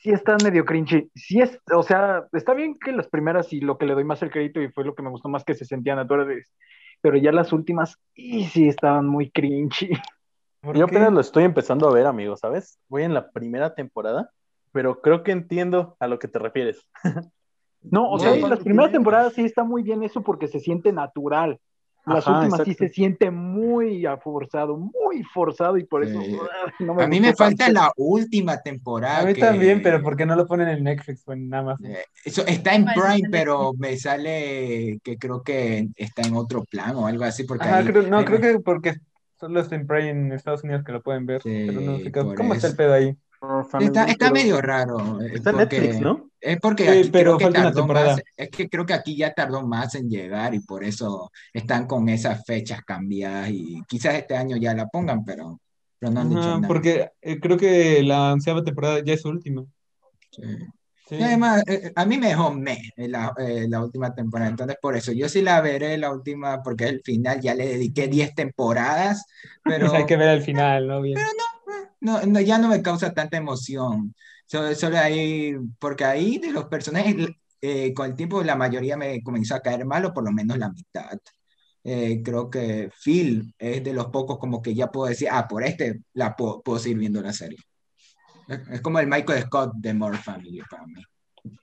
[0.03, 1.09] sí están medio cringy.
[1.15, 4.21] Sí es, o sea, está bien que las primeras y lo que le doy más
[4.21, 6.53] el crédito y fue lo que me gustó más que se sentían naturales,
[6.99, 9.91] pero ya las últimas y sí estaban muy cringy.
[10.61, 10.95] ¿Por Yo qué?
[10.95, 12.79] apenas lo estoy empezando a ver, amigo, ¿sabes?
[12.89, 14.29] Voy en la primera temporada,
[14.73, 16.85] pero creo que entiendo a lo que te refieres.
[17.81, 18.25] No, o Sí.
[18.25, 21.59] sea, las primeras temporadas sí está muy bien eso porque se siente natural.
[22.05, 26.37] Las Ajá, últimas sí se siente muy forzado, muy forzado y por eso Sí.
[26.79, 27.81] no me A mí me falta tanto.
[27.81, 29.19] la última temporada.
[29.21, 31.85] A mí que- también, pero ¿por qué no lo ponen en Netflix o en Amazon?
[31.87, 36.95] Eh, Eso está en Prime, pero me sale que creo que está en otro plan
[36.95, 38.95] o algo así, porque Ajá, ahí- creo, no, creo que porque
[39.39, 41.41] Solo es en Prime en Estados Unidos que lo pueden ver.
[41.41, 43.17] Sí, pero no sé cómo está el pedo ahí.
[43.79, 45.21] Está, está pero- medio raro.
[45.21, 46.29] eh, Está en porque- Netflix, ¿no?
[46.39, 48.11] Es porque Sí, aquí pero creo que falta una tardó temporada.
[48.13, 51.85] más, es que creo que aquí ya tardó más en llegar y por eso están
[51.87, 55.59] con esas fechas cambiadas y quizás este año ya la pongan, pero,
[55.99, 56.67] pero no han dicho Ajá, nada.
[56.67, 59.63] porque eh, creo que la onceava temporada ya es su última.
[60.31, 60.41] Sí.
[61.07, 61.15] Sí.
[61.15, 64.95] Y además, eh, a mí me dejó me la, eh, la última temporada, entonces por
[64.95, 69.25] eso yo sí la veré la última porque el final ya le dediqué 10 temporadas,
[69.65, 71.01] pero Pues hay que ver al final, ¿no?
[71.01, 71.15] Bien.
[71.15, 71.21] no,
[72.03, 74.13] no, ya no me causa tanta emoción.
[74.45, 77.15] Solo, solo ahí, porque ahí de los personajes,
[77.61, 80.57] eh, con el tiempo la mayoría me comenzó a caer mal, o por lo menos
[80.57, 81.17] la mitad.
[81.85, 85.63] Eh, creo que Phil es de los pocos como que ya puedo decir, ah, por
[85.63, 87.57] este la puedo, puedo seguir viendo la serie.
[88.47, 91.01] Es, es como el Michael Scott de More Family para mí.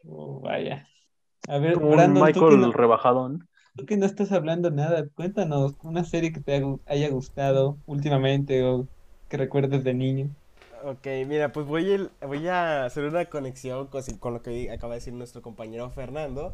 [0.07, 0.87] Oh, vaya.
[1.49, 3.49] A ver, Como Brandon, tú Michael no, rebajadón.
[3.77, 8.63] tú que no estás hablando nada, cuéntanos una serie que te haya- haya gustado últimamente
[8.65, 8.87] o
[9.31, 10.29] que recuerdes de niño.
[10.85, 14.95] Ok, mira, pues voy, el- voy a hacer una conexión con, con lo que acaba
[14.95, 16.53] de decir nuestro compañero Fernando.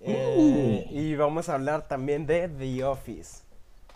[0.00, 3.42] Eh, y vamos a hablar también de The Office.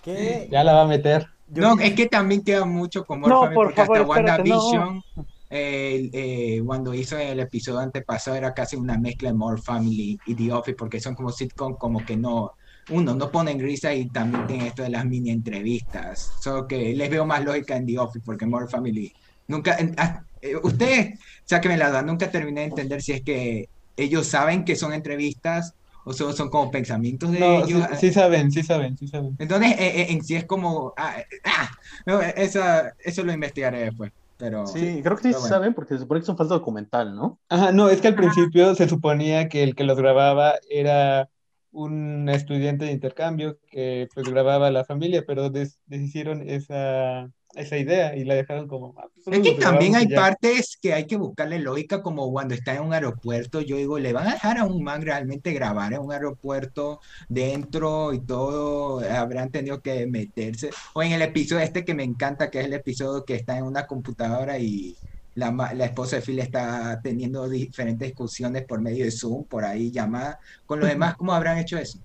[0.04, 1.26] Que Ya la va a meter.
[1.48, 3.92] yo no, vi- es que también queda mucho con More No, Family, por porque hasta
[3.94, 4.28] favor, no.
[4.28, 5.02] WandaVision,
[5.50, 10.34] eh, eh, cuando hizo el episodio antepasado, era casi una mezcla de More Family y
[10.34, 12.52] The Office, porque son como sitcom, como que no,
[12.88, 16.34] uno, no ponen risa y también tienen esto de las mini entrevistas.
[16.38, 19.12] Solo que les veo más lógica en The Office, porque More Family
[19.48, 24.26] nunca, ah, eh, ustedes, sáquenme la duda, nunca terminé de entender si es que ellos
[24.26, 25.72] saben que son entrevistas
[26.04, 27.86] o solo son como pensamientos de No, ellos.
[28.00, 29.38] sí saben, sí saben, sí saben.
[29.38, 30.94] Entonces, eh, eh, en sí es como.
[30.96, 31.70] ah, ah,
[32.06, 34.12] no, esa- eso lo investigaré después.
[34.36, 34.72] Pero.
[34.72, 35.48] Sí, creo que sí bueno.
[35.48, 37.40] saben porque se supone que es un falso documental, ¿no?
[37.48, 41.30] Ajá, no, es que al principio se suponía que el que los grababa era
[41.76, 47.76] un estudiante de intercambio que pues grababa a la familia, pero des- deshicieron esa, esa
[47.78, 48.94] idea y la dejaron como...
[48.98, 52.74] ah, pues, Es que también hay partes que hay que buscarle lógica, como cuando está
[52.76, 53.60] en un aeropuerto.
[53.60, 58.12] Yo digo, ¿le van a dejar a un man realmente grabar en un aeropuerto dentro
[58.12, 59.00] y todo?
[59.00, 60.70] Habrán tenido que meterse.
[60.94, 63.64] O en el episodio este que me encanta, que es el episodio que está en
[63.64, 64.96] una computadora y
[65.36, 69.90] la, la esposa de Phil está teniendo diferentes discusiones por medio de Zoom, por ahí
[69.90, 70.38] llamada.
[70.64, 71.98] Con los demás, ¿cómo habrán hecho eso?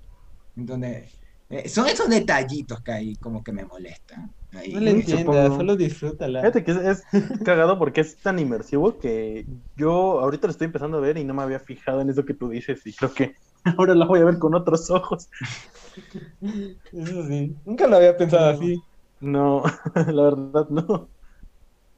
[0.56, 1.18] Entonces,
[1.50, 4.34] eh, son esos detallitos que ahí como que me molestan.
[4.52, 4.74] Ahí.
[4.74, 5.58] No le entiendas, supongo.
[5.58, 6.42] solo disfrútala.
[6.42, 9.46] Fíjate que es, es cagado porque es tan inmersivo que
[9.78, 12.34] yo ahorita lo estoy empezando a ver y no me había fijado en eso que
[12.34, 13.36] tú dices y creo que
[13.78, 15.30] ahora la voy a ver con otros ojos.
[16.92, 18.82] Eso sí, nunca lo había pensado así.
[19.22, 19.64] No,
[19.96, 21.10] la verdad no.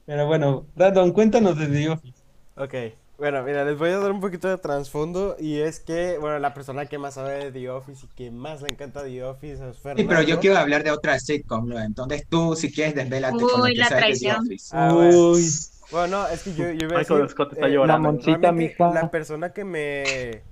[0.06, 2.24] Pero bueno, Brandon, cuéntanos de The Office.
[2.56, 2.74] Ok,
[3.18, 6.54] bueno, mira, les voy a dar un poquito de trasfondo y es que, bueno, la
[6.54, 9.80] persona que más sabe de The Office y que más le encanta The Office es
[9.80, 9.96] Fernando.
[9.96, 11.80] Sí, pero yo quiero hablar de otra sitcom, ¿no?
[11.80, 14.36] Entonces tú, si quieres, desvélate con lo Uy, que la sabes de The traición.
[14.36, 14.72] Office.
[14.72, 15.20] Ah, bueno.
[15.32, 18.12] Uy, Bueno, no, es que yo, yo iba a Michael decir, Scott está eh, llorando.
[18.12, 18.90] Mamoncita, realmente mija.
[18.90, 20.44] La persona que me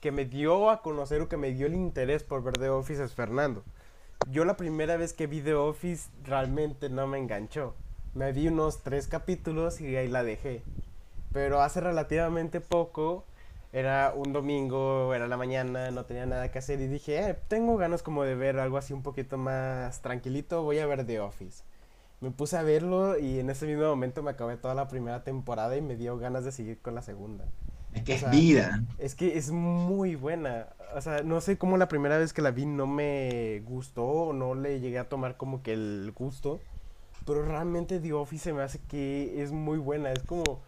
[0.00, 3.02] que me dio a conocer o que me dio el interés por ver The Office
[3.04, 3.64] es Fernando.
[4.26, 7.74] Yo la primera vez que vi The Office realmente no me enganchó.
[8.14, 10.62] Me vi unos tres capítulos y ahí la dejé.
[11.32, 13.24] Pero hace relativamente poco,
[13.72, 17.76] era un domingo, era la mañana, no tenía nada que hacer y dije, "Eh, tengo
[17.76, 21.64] ganas como de ver algo así un poquito más tranquilito, voy a ver The Office.
[22.20, 25.76] Me puse a verlo y en ese mismo momento me acabé toda la primera temporada
[25.76, 27.44] y me dio ganas de seguir con la segunda.
[27.92, 28.82] Es que O es vida.
[28.98, 30.68] Es que es muy buena.
[30.94, 34.32] O sea, no sé cómo la primera vez que la vi no me gustó o
[34.32, 36.60] no le llegué a tomar como que el gusto.
[37.26, 40.12] Pero realmente The Office se me hace que es muy buena.
[40.12, 40.62] Es como.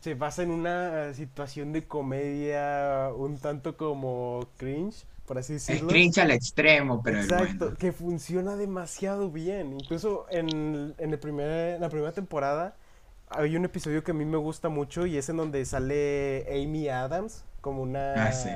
[0.00, 5.88] Se basa en una situación de comedia un tanto como cringe, por así Es decirlo.
[5.88, 7.76] cringe al extremo, pero es Exacto, bueno.
[7.78, 9.72] que funciona demasiado bien.
[9.74, 12.76] Incluso en, en, el primer, en la primera temporada
[13.30, 16.88] hay un episodio que a mí me gusta mucho y es en donde sale Amy
[16.88, 18.28] Adams como una...
[18.28, 18.50] Ah, sí.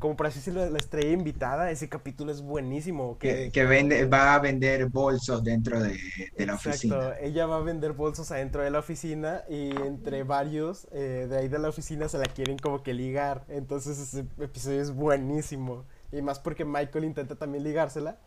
[0.00, 1.70] Como por así decirlo, la estrella invitada.
[1.70, 3.18] Ese capítulo es buenísimo.
[3.18, 5.98] Que, Que, que vende, va a vender bolsos dentro de,
[6.36, 7.14] de la Exacto, oficina.
[7.20, 11.48] ella va a vender bolsos adentro de la oficina y entre varios eh, de ahí
[11.48, 13.44] de la oficina se la quieren como que ligar.
[13.48, 15.84] Entonces ese episodio es buenísimo.
[16.12, 18.18] Y más porque Michael intenta también ligársela.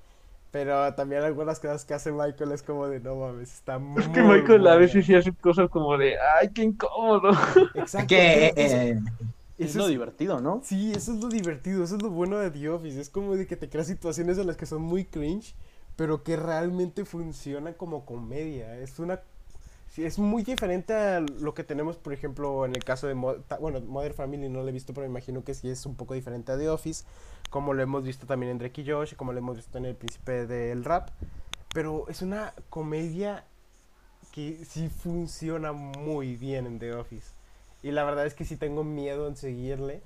[0.52, 4.08] Pero también algunas cosas que hace Michael es como de no mames, está muy es
[4.10, 4.78] que Michael a buena".
[4.78, 7.32] veces sí hace cosas como de, ay, qué incómodo.
[7.74, 8.08] Exacto.
[8.08, 8.94] Que pero
[9.58, 10.62] eso- Es lo es- divertido, ¿no?
[10.64, 13.00] Sí, eso es lo divertido, eso es lo bueno de The Office.
[13.00, 15.56] Es como de que te creas situaciones en las que son muy cringe,
[15.96, 18.78] pero que realmente funcionan como comedia.
[18.80, 19.22] Es una.
[19.96, 23.14] es muy diferente a lo que tenemos, por ejemplo, en el caso de.
[23.14, 25.96] Mo- Bueno, Mother Family no lo he visto, pero me imagino que sí es un
[25.96, 27.04] poco diferente a The Office.
[27.52, 29.96] Como lo hemos visto también en Drake y Josh, como lo hemos visto en El
[29.96, 31.10] Príncipe del Rap.
[31.76, 33.46] pero es una comedia
[34.32, 37.33] que sí funciona muy bien en The Office.
[37.84, 40.02] Y la verdad es que sí tengo miedo en seguirle.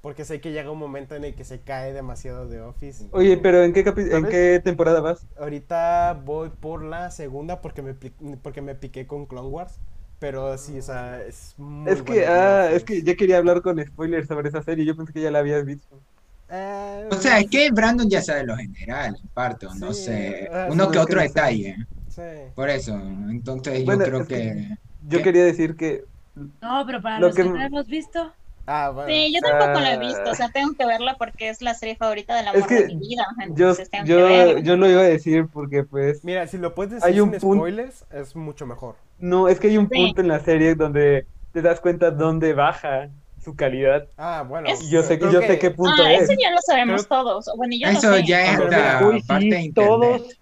[0.00, 3.06] Porque sé que llega un momento en el que se cae demasiado The Office.
[3.10, 5.26] Oye, pero ¿en qué, en qué temporada vas?
[5.36, 7.94] Ahorita voy por la segunda porque me,
[8.42, 9.80] porque me piqué con Clone Wars.
[10.20, 13.84] Pero sí, o sea, es muy Es que, ah, es que ya quería hablar con
[13.84, 14.84] spoilers sobre esa serie.
[14.84, 16.00] Yo pensé que ya la habías visto.
[16.48, 19.94] Eh, O sea, es que Brandon ya sabe lo general, en parte, o no Sí,
[19.94, 21.76] sé, uno sí, que otro detalle.
[22.08, 22.22] sí.
[22.54, 22.94] Por eso,
[23.30, 24.68] entonces Bueno, yo creo es que- que...
[25.08, 25.22] Yo ¿Qué?
[25.22, 26.04] quería decir que
[26.36, 28.32] No, pero para Lo los que- que no hemos visto,
[28.68, 29.08] Ah, bueno.
[29.08, 29.98] Sí, yo tampoco la he Ah.
[30.00, 32.74] visto, o sea, tengo que verla porque es la serie favorita del Es amor que
[32.74, 34.60] de mi vida, yo, entonces tengo que yo, verla.
[34.60, 37.38] yo lo iba a decir porque pues Mira, si lo puedes decir Hay un sin
[37.40, 38.96] punto- spoilers, es mucho mejor.
[39.20, 39.94] no, es que hay un Sí.
[40.06, 43.08] punto en la serie donde te das cuenta dónde baja
[43.40, 44.08] su calidad.
[44.16, 44.66] Ah, bueno.
[44.68, 46.22] Es- Y yo sé que yo sé qué punto Ah, es.
[46.22, 47.48] eso ya lo sabemos Creo- todos.
[47.56, 48.24] Bueno, yo lo Eso sé.
[48.26, 49.88] ya es mira, hasta uy, sí, parte de internet.
[49.88, 50.40] todos.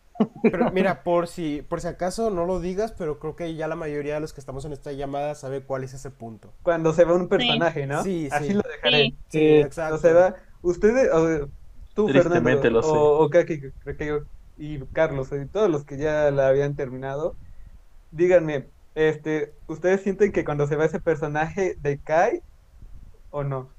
[0.50, 3.76] Pero mira, por si, por si acaso no lo digas, pero creo que ya la
[3.76, 6.52] mayoría de los que estamos en esta llamada sabe cuál es ese punto.
[6.62, 8.02] Cuando se va un personaje, ¿no?
[8.02, 8.54] Sí, Así sí.
[8.54, 9.04] lo dejaré.
[9.04, 9.18] Sí.
[9.28, 10.00] Sí, Sí, exacto.
[10.00, 11.50] Cuando se va, ustedes, o,
[11.94, 12.90] tú, Fernando, lo sé.
[12.90, 14.18] o, o Kaki, creo que yo,
[14.56, 17.38] y Carlos, y todos los que ya la habían terminado,
[18.10, 22.44] díganme, este, ¿ustedes sienten que cuando se va ese personaje decae
[23.30, 23.76] o no?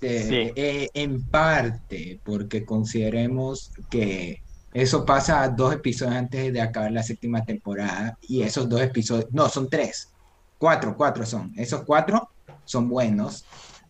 [0.00, 0.52] Eh, Sí.
[0.54, 4.45] eh, en parte, porque consideremos que
[4.82, 9.48] eso pasa dos episodios antes de acabar la séptima temporada y esos dos episodios, no,
[9.48, 10.12] son tres,
[10.58, 12.28] cuatro, cuatro son, esos cuatro
[12.66, 13.46] son buenos,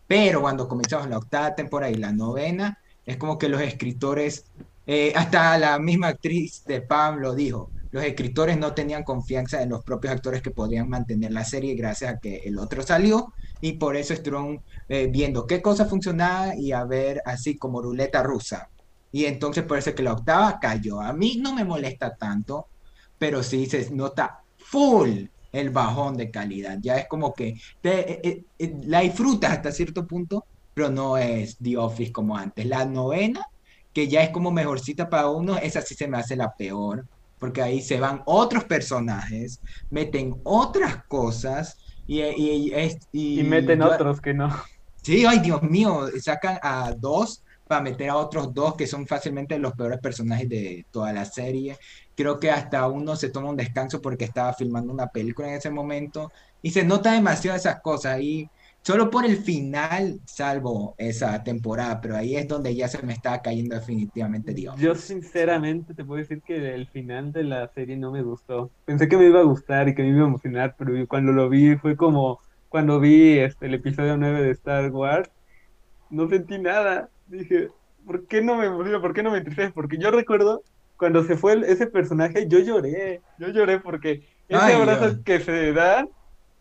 [0.07, 4.45] pero cuando comenzamos la octava temporada y la novena, es como que los escritores,
[4.85, 9.71] eh, hasta la misma actriz de Pam lo dijo, los escritores no tenían confianza en
[9.71, 13.73] los propios actores que podían mantener la serie gracias a que el otro salió y
[13.73, 18.69] por eso estuvieron eh, viendo qué cosa funcionaba y a ver así como ruleta rusa.
[19.11, 21.01] Y entonces es que la octava cayó.
[21.01, 22.69] A mí no me molesta tanto,
[23.17, 26.77] pero sí se nota full el bajón de calidad.
[26.81, 31.17] Ya es como que te- eh, eh, eh, la disfrutas hasta cierto punto, pero no
[31.17, 32.65] es The Office como antes.
[32.65, 33.43] La novena,
[33.93, 37.61] que ya es como mejorcita para uno, esa sí se me hace la peor, porque
[37.61, 43.87] ahí se van otros personajes, meten otras cosas y, y, es- y Y meten yo-
[43.87, 44.49] otros que no.
[45.03, 49.59] Sí, ay, Dios mío, sacan a dos para meter a otros dos que son fácilmente
[49.59, 51.77] los peores personajes de toda la serie.
[52.15, 55.69] Creo que hasta uno se toma un descanso porque estaba filmando una película en ese
[55.69, 58.49] momento y se nota demasiado esas cosas y
[58.81, 63.41] solo por el final salvo esa temporada, pero ahí es donde ya se me estaba
[63.41, 64.79] cayendo definitivamente Dios.
[64.79, 68.71] Yo sinceramente te puedo decir que el final de la serie no me gustó.
[68.85, 71.49] Pensé que me iba a gustar y que me iba a emocionar, pero cuando lo
[71.49, 75.29] vi fue como cuando vi este, el episodio 9 de Star Wars,
[76.09, 77.09] no sentí nada.
[77.27, 77.69] Dije,
[78.05, 79.01] ¿por qué no me emociona?
[79.01, 79.71] ¿Por qué no me entristece?
[79.71, 80.61] Porque yo recuerdo
[80.97, 83.21] cuando se fue el- ese personaje, yo lloré.
[83.37, 85.21] Yo lloré porque ese Ay, abrazo Dios.
[85.25, 86.09] que se dan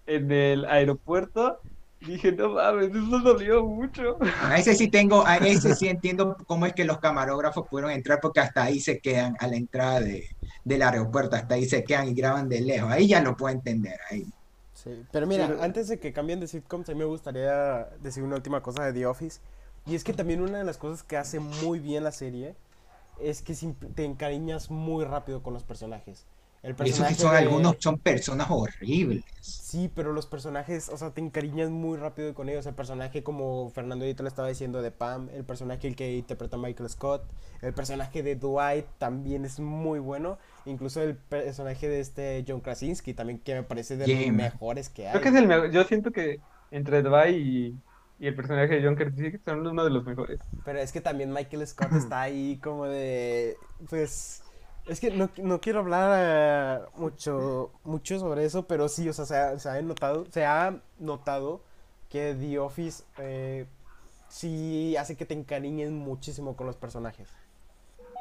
[0.06, 1.58] en el aeropuerto,
[2.00, 4.18] dije, no mames, eso dolió mucho.
[4.42, 8.20] A ese sí tengo, a ese sí entiendo cómo es que los camarógrafos pudieron entrar
[8.20, 10.28] porque hasta ahí se quedan a la entrada de,
[10.64, 12.90] del aeropuerto, hasta ahí se quedan y graban de lejos.
[12.92, 13.98] Ahí ya lo puedo entender.
[14.10, 14.26] Ahí.
[14.74, 18.22] Sí, pero mira, Pero- antes de que cambien de sitcoms, a mí me gustaría decir
[18.22, 19.40] una última cosa de The Office.
[19.86, 22.54] Y es que también una de las cosas que hace muy bien la serie
[23.20, 23.54] es que
[23.94, 26.26] te encariñas muy rápido con los personajes.
[26.62, 29.24] El personaje sí son de- algunos, son personas horribles.
[29.40, 32.66] Sí, pero los personajes, o sea, te encariñas muy rápido con ellos.
[32.66, 36.56] El personaje, como Fernando ahorita le estaba diciendo, de Pam, el personaje el que interpreta
[36.56, 37.22] Michael Scott,
[37.62, 40.38] el personaje de Dwight también es muy bueno.
[40.64, 45.06] Incluso el personaje de este John Krasinski también, que me parece de los mejores que
[45.06, 45.12] hay.
[45.12, 45.70] Creo que es el mejor.
[45.70, 46.40] Yo siento que
[46.72, 47.76] entre Dwight y,
[48.18, 50.40] y el personaje de John Krasinski son uno de los mejores.
[50.64, 53.56] Pero es que también Michael Scott está ahí como de,
[53.88, 54.42] pues,
[54.86, 59.26] es que no, no quiero hablar eh, mucho, mucho sobre eso, pero sí, o sea,
[59.26, 61.62] se ha, se ha notado, se ha notado
[62.08, 63.66] que The Office eh,
[64.28, 67.28] sí hace que te encariñes muchísimo con los personajes.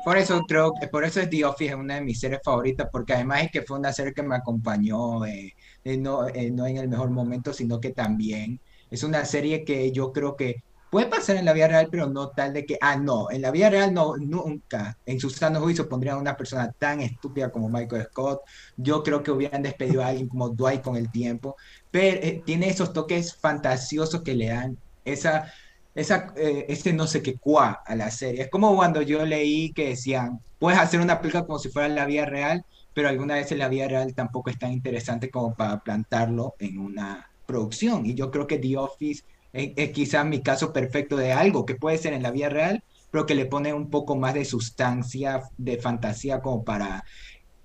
[0.03, 2.87] Por eso creo que por eso es The Office es una de mis series favoritas,
[2.91, 6.67] porque además es que fue una serie que me acompañó eh, eh, no, eh, no
[6.67, 11.07] en el mejor momento, sino que también es una serie que yo creo que puede
[11.07, 13.69] pasar en la vida real, pero no tal de que, ah, no, en la vida
[13.69, 18.05] real no, nunca, en su sano juicio pondrían a una persona tan estúpida como Michael
[18.05, 18.41] Scott.
[18.77, 21.55] Yo creo que hubieran despedido a alguien como Dwight con el tiempo,
[21.91, 25.51] pero eh, tiene esos toques fantasiosos que le dan esa
[25.95, 28.43] esa, eh, ese no sé qué cuá a la serie.
[28.43, 32.05] Es como cuando yo leí que decían, puedes hacer una película como si fuera la
[32.05, 35.79] vida real, pero alguna vez en la vida real tampoco es tan interesante como para
[35.81, 38.05] plantarlo en una producción.
[38.05, 41.75] Y yo creo que The Office es, es quizás mi caso perfecto de algo que
[41.75, 45.41] puede ser en la vida real, pero que le pone un poco más de sustancia,
[45.57, 47.03] de fantasía como para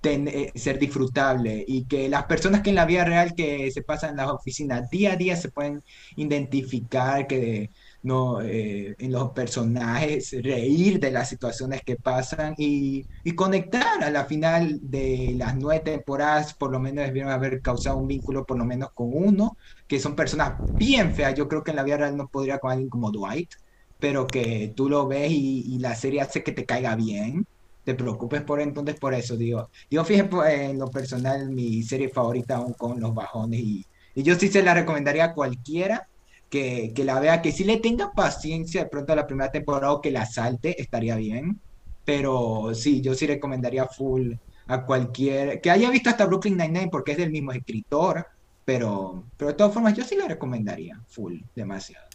[0.01, 3.83] ten- eh, ser disfrutable y que las personas que en la vida real que se
[3.83, 5.83] pasan en las oficinas día a día se pueden
[6.17, 7.71] identificar que
[8.03, 14.11] no eh, en los personajes reír de las situaciones que pasan y, y conectar a
[14.11, 18.59] la final de las nueve temporadas por lo menos debieron haber causado un vínculo por
[18.59, 21.35] lo menos con uno que son personas bien feas.
[21.35, 23.51] Yo creo que en la vida real no podría con alguien como Dwight
[23.99, 27.45] pero que tú lo ves y, la serie hace que te caiga bien.
[27.85, 29.71] Te preocupes por entonces por eso, digo.
[29.91, 34.23] Yo fíjate pues, en lo personal, mi serie favorita aún con los bajones y, y
[34.23, 36.07] yo sí se la recomendaría a cualquiera
[36.51, 39.93] que, que la vea, que si le tenga paciencia de pronto a la primera temporada
[39.93, 41.63] o que la salte, estaría bien.
[42.05, 44.33] Pero sí, yo sí recomendaría full
[44.69, 48.27] a cualquier, que haya visto hasta Brooklyn Nine-Nine porque es del mismo escritor,
[48.65, 52.07] pero, pero de todas formas yo sí la recomendaría full, demasiado.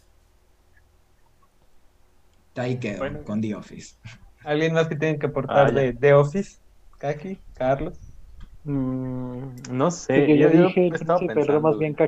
[2.56, 3.24] Ahí quedo, Bueno.
[3.24, 3.96] con The Office.
[4.44, 6.58] ¿Alguien más que tiene que aportar Ah, de The Office?
[7.00, 8.00] Kaki, Carlos.
[8.64, 10.16] Mm, no sé.
[10.16, 12.04] Sí, yo yo- yo dije, estaba sí, pero pensando, más bien que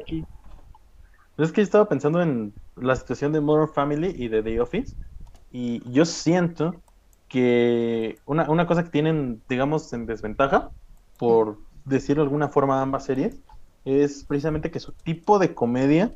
[1.37, 1.43] aquí.
[1.43, 4.95] Es que yo estaba pensando en la situación de Modern Family y de The Office.
[5.51, 6.83] Y yo siento
[7.27, 10.71] que una, una cosa que tienen, digamos, en desventaja,
[11.17, 13.41] por decirlo de alguna forma, ambas series,
[13.85, 16.15] es precisamente que su tipo de comedia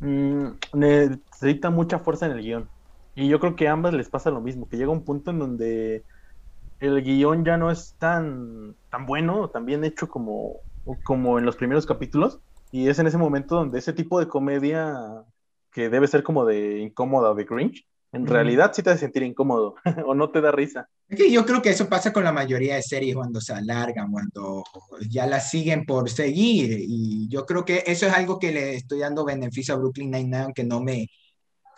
[0.00, 2.70] mm, necesita mucha fuerza en el guion.
[3.14, 5.38] Y yo creo que a ambas les pasa lo mismo, que llega un punto en
[5.38, 6.04] donde
[6.80, 10.60] el guion ya no es tan, tan bueno o tan bien hecho como,
[11.04, 12.40] como en los primeros capítulos.
[12.72, 15.24] Y es en ese momento donde ese tipo de comedia
[15.72, 19.22] que debe ser como de incómoda o de cringe, en realidad sí te hace sentir
[19.22, 19.74] incómodo
[20.06, 20.88] o no te da risa.
[21.08, 24.10] Es que yo creo que eso pasa con la mayoría de series cuando se alargan,
[24.12, 24.62] cuando
[25.08, 26.76] ya las siguen por seguir.
[26.80, 30.38] Y yo creo que eso es algo que le estoy dando beneficio a Brooklyn Nine-Nine,
[30.44, 31.08] aunque no me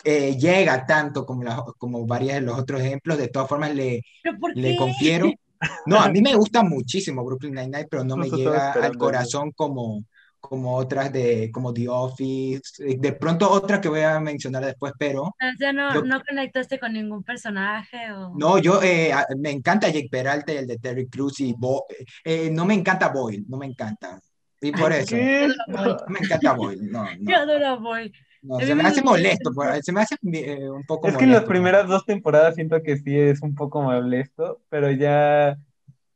[0.03, 3.17] eh, llega tanto como, las- como varios de los otros ejemplos.
[3.17, 5.31] De todas formas, le, ¿Pero por le confiero.
[5.87, 10.03] No, a mí me gusta muchísimo Brooklyn Nine-Nine, pero no me llega al corazón como,
[10.49, 12.61] como otras de como The Office.
[12.85, 16.21] Eh, De pronto otra que voy a mencionar después, pero O sea, no, Yo- no
[16.21, 18.33] conectaste con ningún personaje o...
[18.37, 21.85] no, yo eh, me encanta Jake Peralta y el de Terry Crews y Bo-
[22.23, 24.19] eh, no me encanta Boyle, no me encanta.
[24.61, 28.13] Y por Ay, eso, no me encanta Boyle, no, Yo no, adoro a Boy.
[28.41, 29.51] no, se me hace molesto,
[29.81, 31.49] se me hace eh, un poco Es que en las molesto.
[31.51, 35.57] primeras dos temporadas siento que sí es un poco molesto, pero ya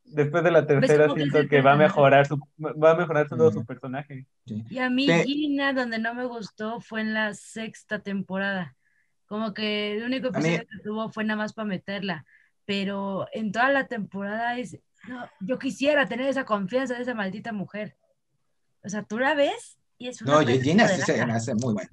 [0.08, 3.50] después de la tercera siento que el va a mejorar su, va a mejorar todo
[3.50, 3.54] Mm.
[3.54, 4.26] su personaje.
[4.46, 8.76] Y a mí Gina, donde no me gustó, fue en la sexta temporada.
[9.28, 12.26] Como que el único A mí- episodio que tuvo fue nada más para meterla.
[12.66, 14.78] Pero en toda la temporada es...
[15.08, 17.96] no, yo quisiera tener esa confianza de esa maldita mujer.
[18.84, 21.92] O sea, tú la ves y es una No, Gina sí se hace muy buena.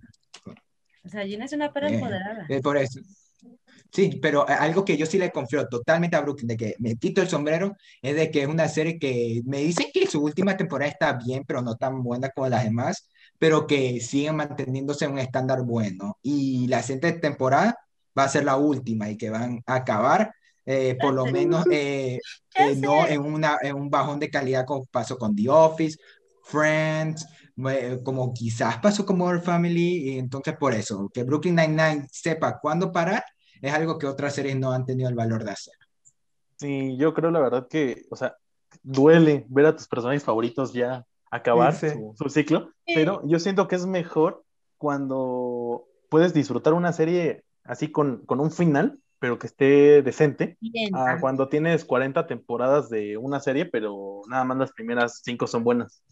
[1.04, 2.46] O sea, Gina es una perra Eh, empoderada.
[2.48, 3.00] Es por eso.
[3.94, 6.96] Sí, pero eh, algo que yo sí le confío totalmente a Brooklyn, de que me
[6.96, 10.56] quito el sombrero, es de que es una serie que me dicen que su última
[10.56, 15.12] temporada está bien, pero no tan buena como las demás, pero que siguen manteniéndose en
[15.12, 16.18] un estándar bueno.
[16.22, 17.78] Y la siguiente temporada
[18.18, 20.34] va a ser la última y que van a acabar,
[20.66, 22.18] eh, por lo menos, eh,
[22.56, 25.98] eh, no en, una, en un bajón de calidad como pasó con The Office,
[26.42, 27.26] Friends,
[28.02, 32.90] como quizás pasó con Modern Family, y entonces por eso, que Brooklyn Nine-Nine sepa cuándo
[32.90, 33.24] parar,
[33.64, 35.74] es algo que otras series no han tenido el valor de hacer.
[36.56, 38.36] Sí, yo creo la verdad que, o sea,
[38.82, 41.94] duele ver a tus personajes favoritos ya acabar Sí, sí.
[41.94, 44.44] Su, su ciclo, pero yo siento que es mejor
[44.76, 50.94] cuando puedes disfrutar una serie así con, con un final, pero que esté decente, Bien.
[50.94, 55.64] a cuando tienes 40 temporadas de una serie, pero nada más las primeras 5 son
[55.64, 56.02] buenas.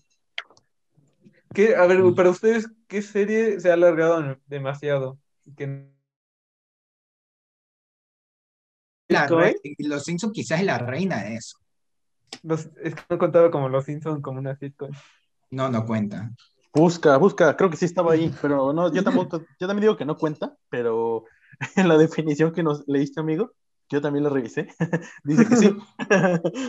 [1.52, 5.18] ¿Qué, a ver, para ustedes, ¿qué serie se ha alargado demasiado?
[5.54, 5.92] Que
[9.12, 11.58] La re- los Simpsons quizás es la reina de eso.
[12.42, 14.90] los- es que no contaba como los Simpsons como una sitcom.
[15.50, 16.30] No, no cuenta.
[16.74, 20.04] Busca, busca, creo que sí estaba ahí, pero no, yo tampoco, yo también digo que
[20.06, 21.24] no cuenta, pero
[21.76, 23.52] en la definición que nos leíste, amigo,
[23.90, 24.68] yo también la revisé,
[25.24, 25.76] dice que sí.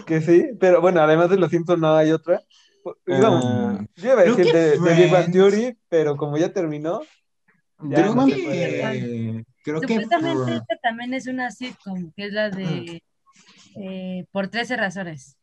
[0.06, 2.42] Que sí, pero bueno, además de los Simpsons no hay otra.
[3.06, 5.32] Digamos, Ah, yo iba a decir de, de Big Bang.
[5.32, 7.00] Theory, pero como ya terminó,
[7.80, 12.34] ya Creo no se que, creo que Supuestamente esta también es una sitcom, que es
[12.34, 13.02] la de
[13.76, 15.38] eh, Por 13 razones.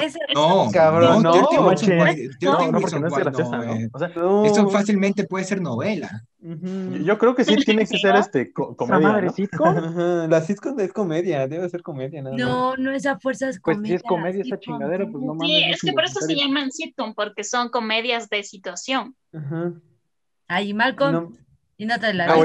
[0.00, 1.88] Esa- no, Cabrón, no, 13 Reasons manches.
[1.88, 3.88] Why- 13 no, no, porque Reasons no es Why graciosa, no, ¿no?
[3.92, 4.44] O sea, No.
[4.46, 6.22] Eso fácilmente puede ser novela.
[6.40, 9.32] Yo creo que sí tiene que ser este co- ¿Esa comedia, madre ¿no?
[9.34, 9.68] sitcom?
[9.76, 12.36] Ajá, La sitcom es comedia, debe ser comedia, nada.
[12.38, 13.98] No, no es a fuerzas Pues comedia.
[13.98, 15.46] si es comedia esa chingadera, pues no mames.
[15.56, 19.14] Sí, no es que por eso se llaman sitcom, porque son comedias de situación.
[19.34, 19.72] Ajá.
[20.48, 21.32] Ay, Malcolm, No,
[21.78, 22.44] Y no te la Mother.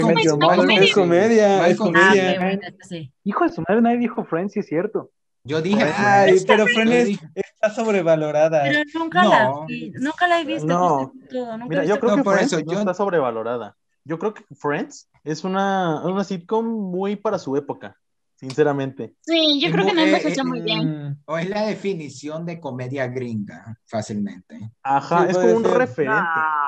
[0.84, 2.34] Es comedia, es Ah, comedia.
[2.34, 3.14] qué bueno, sí.
[3.24, 5.12] Hijo de su madre, nadie dijo Friends, sí es cierto.
[5.44, 6.46] Yo dije Ay, Friends.
[6.46, 8.64] pero Friends está sobrevalorada.
[8.64, 9.30] Pero nunca No.
[9.30, 10.66] la nunca la he visto.
[10.66, 11.12] No.
[11.30, 13.76] todo, nunca Mira, yo creo No, que por Friends eso, no yo- está sobrevalorada.
[14.04, 17.96] Yo creo que Friends es una, una sitcom muy para su época,
[18.36, 19.14] sinceramente.
[19.22, 21.10] Sí, yo creo que no eh, envejeció eh, muy bien.
[21.10, 24.72] Mm, O es la definición de comedia gringa, fácilmente.
[24.84, 25.78] Ajá, Sí, es como un ser.
[25.78, 26.20] referente.
[26.22, 26.67] Ah,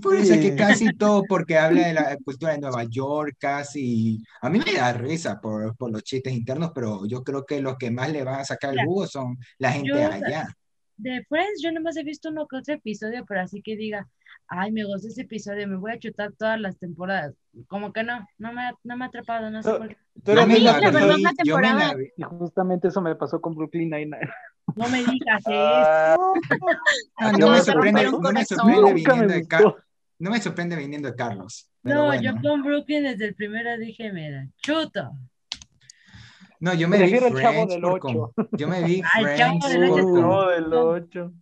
[0.00, 4.22] Por eso es que casi todo, porque habla de la cultura de Nueva York, casi.
[4.40, 7.76] A mí me da risa por, por los chistes internos, pero yo creo que los
[7.76, 10.48] que más le van a sacar el jugo son la gente yo- allá.
[10.96, 14.08] De Friends, yo nomás he visto uno que otro episodio, pero así que diga,
[14.46, 17.34] ay, me gusta ese episodio, me voy a chutar todas las temporadas.
[17.66, 19.96] Como que no, no me, ha- no me ha atrapado, no sé por qué.
[20.22, 22.04] Tú A mí, la verdad, la temporada- la vi.
[22.16, 24.30] y justamente eso me pasó con Brooklyn Nine-Nine.
[24.76, 25.50] No me digas eso.
[25.52, 26.16] Ah,
[27.18, 29.46] Ah, No, no me sorprende, no me sorprende viniendo me de.
[29.48, 29.74] Carlos.
[30.18, 31.68] No me sorprende viniendo de Carlos.
[31.82, 32.22] Pero No, bueno.
[32.22, 35.10] yo con Brooklyn desde el primero dije, mira, chuto.
[36.60, 39.68] No, yo me vi el Chavo Friends del por Yo me vi Ay, Chavo Friends
[39.96, 41.32] del por No, del 8.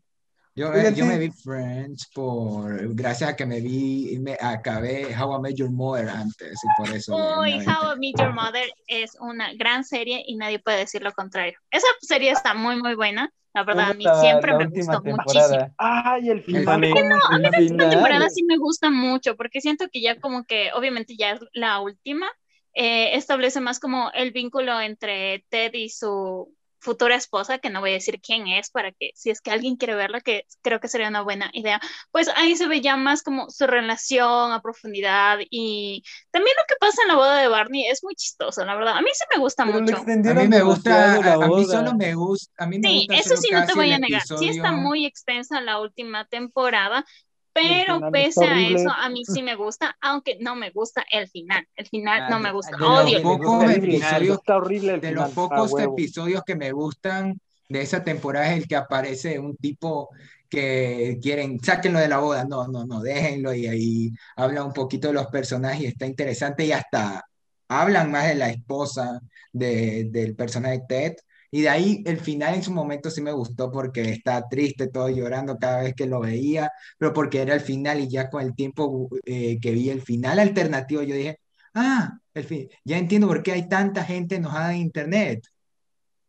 [0.57, 5.41] Yo, yo me vi Friends por gracias a que me vi me acabé How I
[5.41, 7.99] Met Your Mother antes y por eso Uy, How I.
[7.99, 11.59] Met Your Mother es una gran serie y nadie puede decir lo contrario.
[11.71, 13.33] Esa serie está muy, muy buena.
[13.53, 15.43] La verdad, a mí siempre me última gustó muchísimo.
[15.45, 15.75] temporada.
[15.79, 16.63] Ay, el final.
[16.63, 16.91] final.
[16.93, 17.23] ¿cómo es?
[17.33, 17.91] El La final.
[17.91, 21.81] temporada sí me gusta mucho porque siento que ya como que, obviamente ya es la
[21.81, 22.27] última,
[22.75, 27.91] eh, establece más como el vínculo entre Ted y su futura esposa, que no voy
[27.91, 30.89] a decir quién es, para que si es que alguien quiere verla, que creo que
[30.89, 35.39] sería una buena idea, pues ahí se ve ya más como su relación a profundidad
[35.51, 38.97] y también lo que pasa en la boda de Barney es muy chistoso, la verdad.
[38.99, 39.97] A mí sí me gusta Pero mucho.
[40.27, 41.67] A mí me gusta, a, a mí boda.
[41.67, 44.23] solo me gusta, a mí me Sí, gusta eso sí no te voy a negar.
[44.33, 47.05] Sí está episodio- muy extensa la última temporada,
[47.53, 51.67] pero pese a eso, a mí sí me gusta, aunque no me gusta el final.
[51.77, 52.77] El final Ah, no de- me gusta.
[52.77, 53.75] de Odio los el pocos final.
[53.75, 55.25] El final, episodios- Está horrible el de final.
[55.25, 55.93] los pocos a huevo.
[55.95, 60.09] episodios que me gustan de esa temporada es el que aparece un tipo
[60.49, 65.07] que quieren, sáquenlo de la boda, no, no, no, déjenlo y ahí habla un poquito
[65.09, 67.25] de los personajes y está interesante y hasta
[67.69, 69.21] hablan más de la esposa
[69.53, 71.15] de- del personaje Ted.
[71.51, 75.09] Y de ahí el final en su momento sí me gustó porque está triste, todo
[75.09, 78.55] llorando cada vez que lo veía, pero porque era el final y ya con el
[78.55, 81.41] tiempo eh, que vi el final alternativo yo dije,
[81.75, 85.47] ah, el fin, ya entiendo por qué hay tanta gente enojada en internet.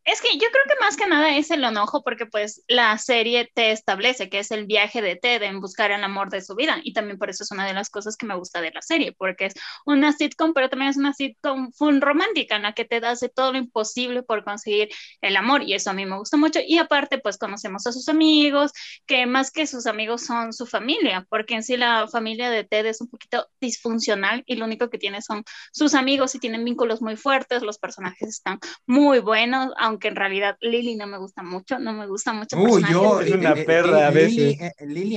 [0.04, 3.52] Es que yo creo que más que nada es el enojo porque pues la serie
[3.54, 6.80] te establece que es el viaje de Ted en buscar el amor de su vida.
[6.84, 9.14] Y también por eso es una de las cosas que me gusta de la serie
[9.14, 9.54] porque es
[9.86, 13.52] una sitcom pero también es una sitcom full romántica en la que Ted hace todo
[13.52, 14.90] lo imposible por conseguir
[15.22, 15.62] el amor.
[15.64, 16.60] Y eso a mí me gusta mucho.
[16.66, 18.72] Y aparte pues conocemos a sus amigos
[19.06, 22.86] que más que sus amigos son su familia porque en sí la familia de Ted
[22.88, 27.02] es un poquito disfuncional y lo único que tiene son sus amigos y tienen vínculos
[27.02, 27.62] muy fuertes.
[27.62, 29.72] Los personajes están muy buenos,
[30.10, 32.58] en realidad Lily no me gusta mucho, no me gusta mucho.
[32.82, 32.94] personaje.
[32.94, 34.62] yo, Es una eh, eh, perra a Lily, veces.
[34.62, 35.16] eh, Lily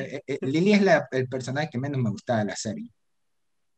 [0.00, 2.90] eh, eh, Lily es la- el personaje que menos me gusta de la serie.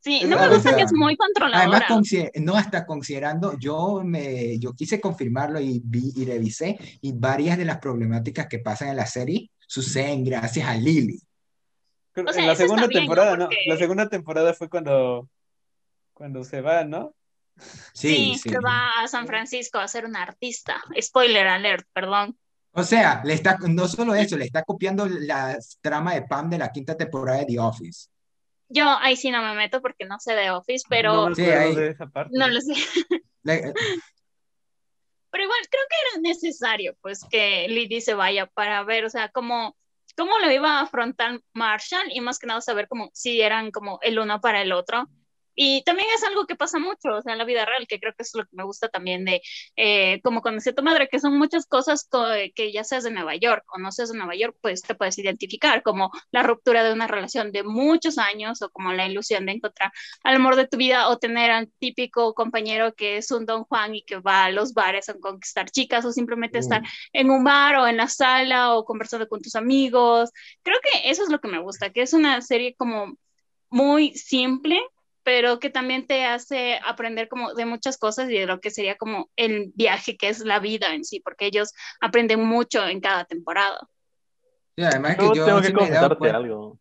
[0.01, 1.87] Sí, no me gusta veces- que es muy Además, controladora.
[1.89, 7.57] consi- no hasta considerando, yo me, yo quise confirmarlo y vi y revisé y varias
[7.57, 11.19] de las problemáticas que pasan en la serie suceden gracias a Lily.
[12.15, 13.07] O sea, en la segunda bien, ¿no?
[13.07, 13.45] temporada, ¿no?
[13.45, 15.29] Porque- La segunda temporada fue cuando,
[16.13, 17.13] cuando se va, ¿no?
[17.93, 18.49] Sí, Sí, sí.
[18.49, 20.81] se va a San Francisco a ser un artista.
[21.01, 22.37] Spoiler alert, perdón.
[22.71, 26.57] O sea, le está, no solo eso, le está copiando la trama de Pam de
[26.59, 28.07] la quinta temporada de The Office.
[28.69, 31.75] Yo ahí sí no me meto porque no sé de Office, pero No Sí, ahí-
[31.75, 32.31] de esa parte.
[32.37, 32.73] no lo sé.
[33.43, 33.73] Le-
[35.31, 39.29] Pero igual creo que era necesario, pues, que Lily se vaya para ver, o sea,
[39.29, 39.75] cómo,
[40.17, 43.99] cómo lo iba a afrontar Marshall y más que nada saber como si eran como
[44.01, 45.07] el uno para el otro.
[45.61, 48.13] Y también es algo que pasa mucho, o sea, en la vida real, que creo
[48.15, 49.41] que es lo que me gusta también de
[49.75, 53.11] eh, como conocí a tu madre, que son muchas cosas co- que ya seas de
[53.11, 56.83] Nueva York o no seas de Nueva York, pues te puedes identificar, como la ruptura
[56.85, 59.91] de una relación de muchos años o como la ilusión de encontrar
[60.23, 63.95] al amor de tu vida o tener al típico compañero que es un Don Juan
[63.95, 66.81] y que va a los bares a conquistar chicas o simplemente estar
[67.11, 70.29] en un bar o en la sala o conversando con tus amigos.
[70.63, 73.17] Creo que eso es lo que me gusta, que es una serie como
[73.69, 74.79] muy simple,
[75.29, 78.97] pero que también te hace aprender como de muchas cosas y de lo que sería
[78.97, 81.71] como el viaje que es la vida en sí, porque ellos
[82.01, 83.77] aprenden mucho en cada temporada.
[84.75, 86.79] Sí, además que Yo yo tengo sí que confesarte cuenta- algo.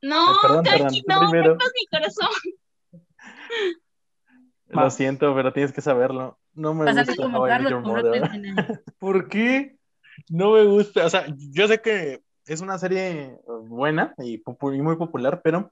[0.00, 0.64] No, Ay, perdón,
[1.06, 1.56] no, primero.
[1.56, 2.28] mi corazón.
[4.68, 6.38] Lo siento, pero tienes que saberlo.
[6.54, 8.30] No me Pásate gusta como How I Met Carlos.
[8.98, 9.76] ¿Por qué?
[10.30, 11.04] No me gusta.
[11.04, 15.70] O sea, yo sé que es una serie buena y, popu- y muy popular, pero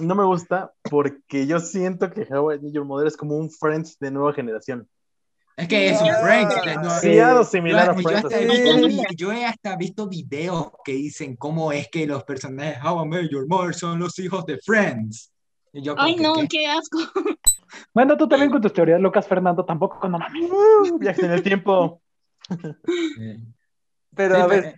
[0.00, 3.50] no me gusta porque yo siento que How I Met Your Mother es como un
[3.50, 4.88] Friends de nueva generación.
[5.56, 6.54] Es que es un Friends.
[6.64, 8.28] Demasiado similar a yo, Friends.
[8.28, 13.04] visto vi- yo he hasta visto videos que dicen cómo es que los personajes How
[13.04, 15.32] I Met Your Mother son los hijos de Friends.
[15.72, 16.48] Y yo como Ay, no, ¿qué?
[16.48, 16.98] qué asco.
[17.92, 20.50] Bueno, tú también con tus teorías locas, Fernando, tampoco, no mames.
[20.50, 22.00] Uh, viaje en el tiempo.
[22.48, 24.74] Pero sí, a pero- ver,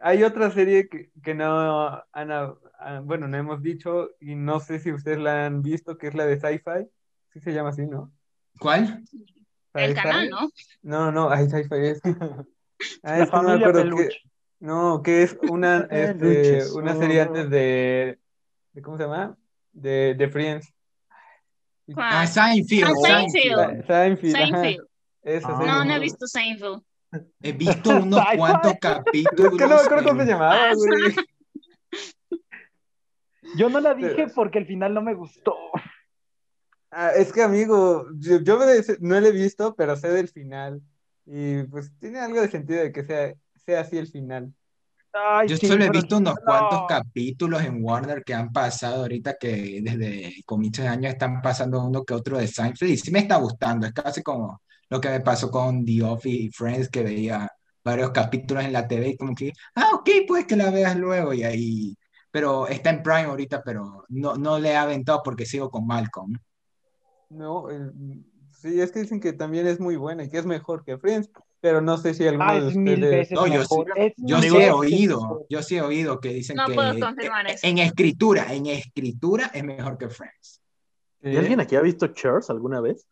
[0.00, 4.78] hay otra serie que, que no han, ah, bueno, no hemos dicho y no sé
[4.80, 6.88] si ustedes la han visto, que es la de Sci-Fi.
[7.32, 8.12] Sí se llama así, ¿no?
[8.58, 9.04] ¿Cuál?
[9.74, 10.50] El canal, ¿no?
[10.82, 12.00] No, no, ay, Sci-Fi es.
[13.02, 14.08] Ah, La es que no me familia acuerdo Peluche.
[14.08, 14.30] qué-
[14.60, 18.18] No, que es una, este, una serie antes de,
[18.72, 19.36] de ¿cómo se llama?
[19.72, 20.72] De, de Friends.
[21.10, 22.28] Ah, ¿Cuál?
[22.28, 22.84] Seinfeld.
[22.84, 23.86] Ah, Seinfeld.
[23.86, 23.86] Seinfeld.
[23.86, 24.86] Seinfeld, ajá, Seinfeld.
[25.22, 25.56] esa Ah.
[25.58, 25.72] serie.
[25.72, 26.82] No, no he visto Seinfeld.
[27.42, 29.56] He visto unos cuantos Es capítulos.
[29.56, 31.14] que no me acuerdo cómo se llamaba, güey.
[33.56, 35.54] Yo no la dije Pero- porque el final no me gustó.
[36.92, 38.66] Ah, es que, amigo, yo, yo me-
[39.00, 40.80] no lo he visto, pero sé del final.
[41.26, 43.32] Y pues tiene algo de sentido de que sea,
[43.64, 44.52] sea así el final.
[45.12, 46.86] Ay, Yo sí, solo he visto unos final cuantos no.
[46.86, 52.04] capítulos en Warner que han pasado ahorita que desde comienzos de año están pasando uno
[52.04, 53.86] que otro de Seinfeld y sí me está gustando.
[53.86, 57.48] Es casi como lo que me pasó con The Office y Friends que veía
[57.82, 61.32] varios capítulos en la TV y como que, ah, ok, pues que la veas luego
[61.32, 61.96] y ahí.
[62.30, 66.36] Pero está en Prime ahorita, pero no, no le he aventado porque sigo con Malcolm.
[67.30, 67.66] No,
[68.60, 71.30] sí, es que dicen que también es muy buena y que es mejor que Friends,
[71.60, 73.00] pero no sé si alguno Ah, de ustedes...
[73.00, 73.86] veces No, yo mejor.
[73.94, 77.46] sí- Yo sí he oído, yo sí he oído que dicen No que puedo confirmar
[77.48, 77.66] eso.
[77.66, 80.60] en escritura, en escritura es mejor que Friends.
[81.22, 83.06] ¿Y alguien aquí ha visto Cheers alguna vez?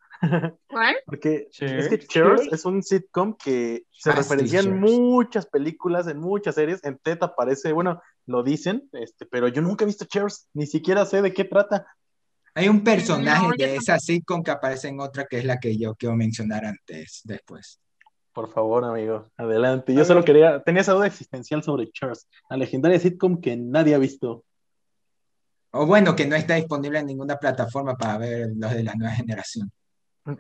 [0.69, 0.97] ¿Cuál?
[1.07, 1.85] Porque Cheers.
[1.85, 2.53] es que Cheers Cheers.
[2.53, 6.83] es un sitcom que se Ah, sí, referencia en muchas películas, en muchas series.
[6.85, 11.05] En TED aparece, bueno, lo dicen, este, pero yo nunca he visto Cheers, ni siquiera
[11.07, 11.87] sé de qué trata.
[12.55, 15.77] Hay un personaje No, de esa sitcom que aparece en otra que es la que
[15.79, 17.81] yo quiero mencionar antes, después.
[18.33, 19.95] Por favor, amigo, adelante.
[19.95, 23.99] Yo solo quería, tenía esa duda existencial sobre Cheers, la legendaria sitcom que nadie ha
[23.99, 24.45] visto.
[25.71, 29.15] O bueno, que no está disponible en ninguna plataforma para ver los de la nueva
[29.15, 29.71] generación.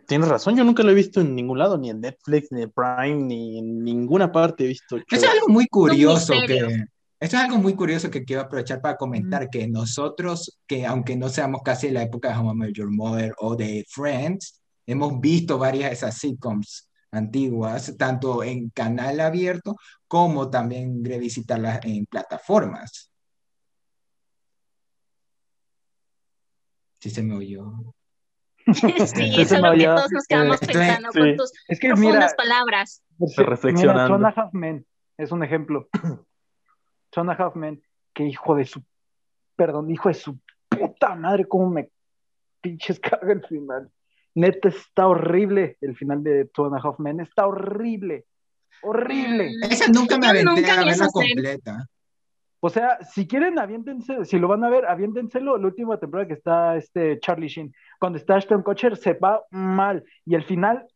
[0.07, 2.71] Tienes razón, yo nunca lo he visto en ningún lado, ni en Netflix, ni en
[2.71, 6.85] Prime, ni en ninguna parte he visto Eso es algo muy curioso que
[7.21, 11.29] esto es algo muy curioso que quiero aprovechar para comentar que nosotros, que aunque no
[11.29, 15.19] seamos casi de la época de How I Met Your Mother o de Friends, hemos
[15.21, 19.75] visto varias de esas sitcoms antiguas, tanto en canal abierto
[20.07, 23.11] como también revisitarlas en plataformas.
[27.01, 27.73] Sí se me oyó.
[28.75, 31.19] Sí, eso es no, lo que todos nos quedamos eh, pensando sí.
[31.19, 33.03] con tus Es que profundas mira, palabras.
[33.19, 34.07] Mira, reflexionando.
[34.07, 35.89] Two and a Half Men es un ejemplo.
[37.17, 37.83] Half Men,
[38.15, 38.83] que hijo de su,
[39.57, 40.39] perdón, hijo de su
[40.69, 41.91] puta madre, cómo me
[42.61, 43.91] pinches caga el final.
[44.35, 48.27] Neta, está horrible el final de Two and a Half Men, está horrible,
[48.83, 49.51] horrible.
[49.51, 51.89] Mm, Esa nunca me aventé nunca a verla completa.
[52.61, 56.35] O sea, si quieren, aviéntense, si lo van a ver, aviéntenselo la última temporada que
[56.35, 57.73] está este Charlie Sheen.
[58.01, 60.05] Cuando está Ashton Kutcher se va mal.
[60.25, 60.87] Y el final.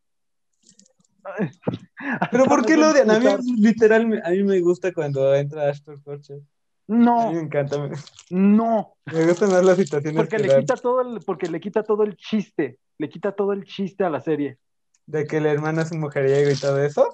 [2.31, 3.09] Pero ¿por qué lo odian?
[3.09, 6.37] A mí, literal, a mí me gusta cuando entra Ashton Kutcher.
[6.37, 7.77] A mí No, me encanta.
[7.79, 7.95] Me,
[8.29, 8.95] no.
[9.05, 11.83] me gustan más las situaciones Porque que le dan, quita todo el, porque le quita
[11.83, 12.79] todo el chiste.
[12.97, 14.57] Le quita todo el chiste a la serie.
[15.05, 17.09] de que la hermana es un mujeriego y todo eso.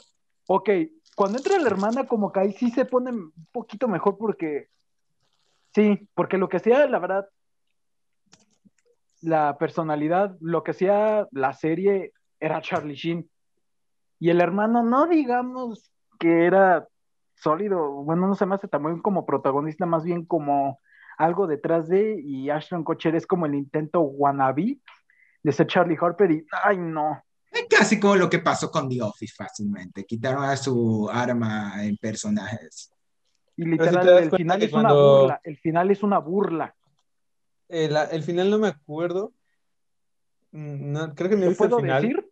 [0.48, 0.70] Ok,
[1.20, 4.70] cuando entra la hermana, como que ahí sí se pone un poquito mejor porque.
[5.76, 7.28] Sí, porque lo que hacía, la verdad,
[9.20, 13.30] la personalidad, lo que hacía la serie era Charlie Sheen.
[14.18, 15.92] Y el hermano, no digamos
[16.22, 16.88] que era
[17.36, 20.80] sólido, bueno, no se me hace tan como protagonista, más bien como
[21.18, 24.80] algo detrás de, y Ashton Kutcher es como el intento wannabe
[25.44, 27.22] de ser Charlie Harper, y ay, no.
[27.52, 30.06] Es casi como lo que pasó con The Office fácilmente.
[30.06, 32.92] Quitaron a su arma en personajes.
[33.56, 36.76] Y si literal, te das el final es una burla, el final es una burla.
[37.68, 39.34] El, el final no me acuerdo.
[40.52, 42.02] Mm, No, creo que ¿Lo visto el final.
[42.02, 42.26] decir?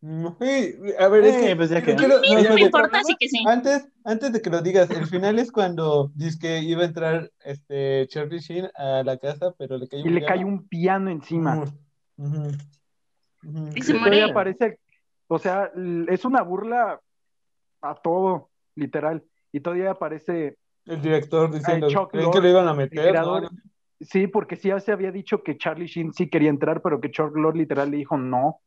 [0.00, 2.54] Sí, a ver, es Eh, que, pues ya yo que- quiero- Sí, no, no no,
[2.54, 3.42] me importa, así que sí.
[3.48, 7.32] Antes, antes de que lo digas, el final es cuando dice que iba a entrar
[7.44, 11.64] este Charlie Sheen a la casa, pero le cayó Y le cae un piano encima.
[12.16, 12.50] Ujú.
[13.74, 14.34] Y se Y todavía muere.
[14.34, 14.78] parece,
[15.26, 15.70] o sea,
[16.08, 17.00] es una burla
[17.80, 19.24] a todo, literal.
[19.52, 23.14] Y todavía aparece, El director diciendo, ¿creen que lo iban a el meter?
[23.14, 23.48] No.
[24.00, 27.10] Sí, porque sí ya se había dicho que Charlie Sheen sí quería entrar, pero que
[27.10, 28.60] Chuck Lorre literal le dijo no.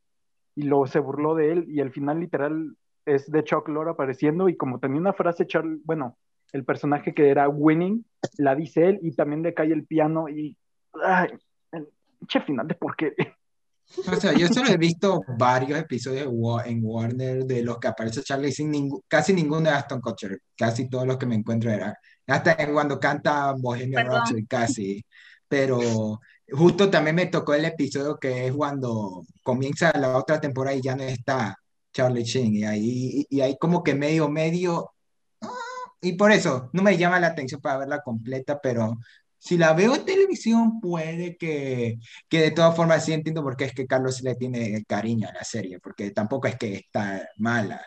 [0.55, 1.65] Y luego se burló de él.
[1.69, 2.75] Y al final literal
[3.05, 4.49] es de Chuck Lorre apareciendo.
[4.49, 6.17] Y como tenía una frase, Charlie, bueno,
[6.51, 8.05] el personaje que era Winning,
[8.37, 10.57] la dice él y también le cae el piano y...
[11.01, 11.29] Ay,
[11.71, 11.87] el
[12.19, 13.37] pinche final de porquería.
[13.97, 16.31] O sea, yo solo he visto varios episodios
[16.65, 21.05] en Warner de los que aparece Charlie sin casi ninguno de Aston Kutcher, casi todos
[21.05, 21.93] los que me encuentro eran,
[22.27, 24.07] hasta cuando canta Bohemian.
[24.07, 25.05] Rhapsody, casi,
[25.47, 26.19] pero
[26.49, 30.95] justo también me tocó el episodio que es cuando comienza la otra temporada y ya
[30.95, 31.57] no está
[31.93, 34.93] Charlie Sheen, y ahí, y ahí como que medio, medio,
[35.41, 35.49] ah,
[36.01, 38.97] y por eso no me llama la atención para verla completa, pero
[39.43, 41.97] si la veo en televisión puede que
[42.29, 45.33] que de todas formas sí entiendo por qué es que Carlos le tiene cariño a
[45.33, 47.81] la serie, porque tampoco es que está mala.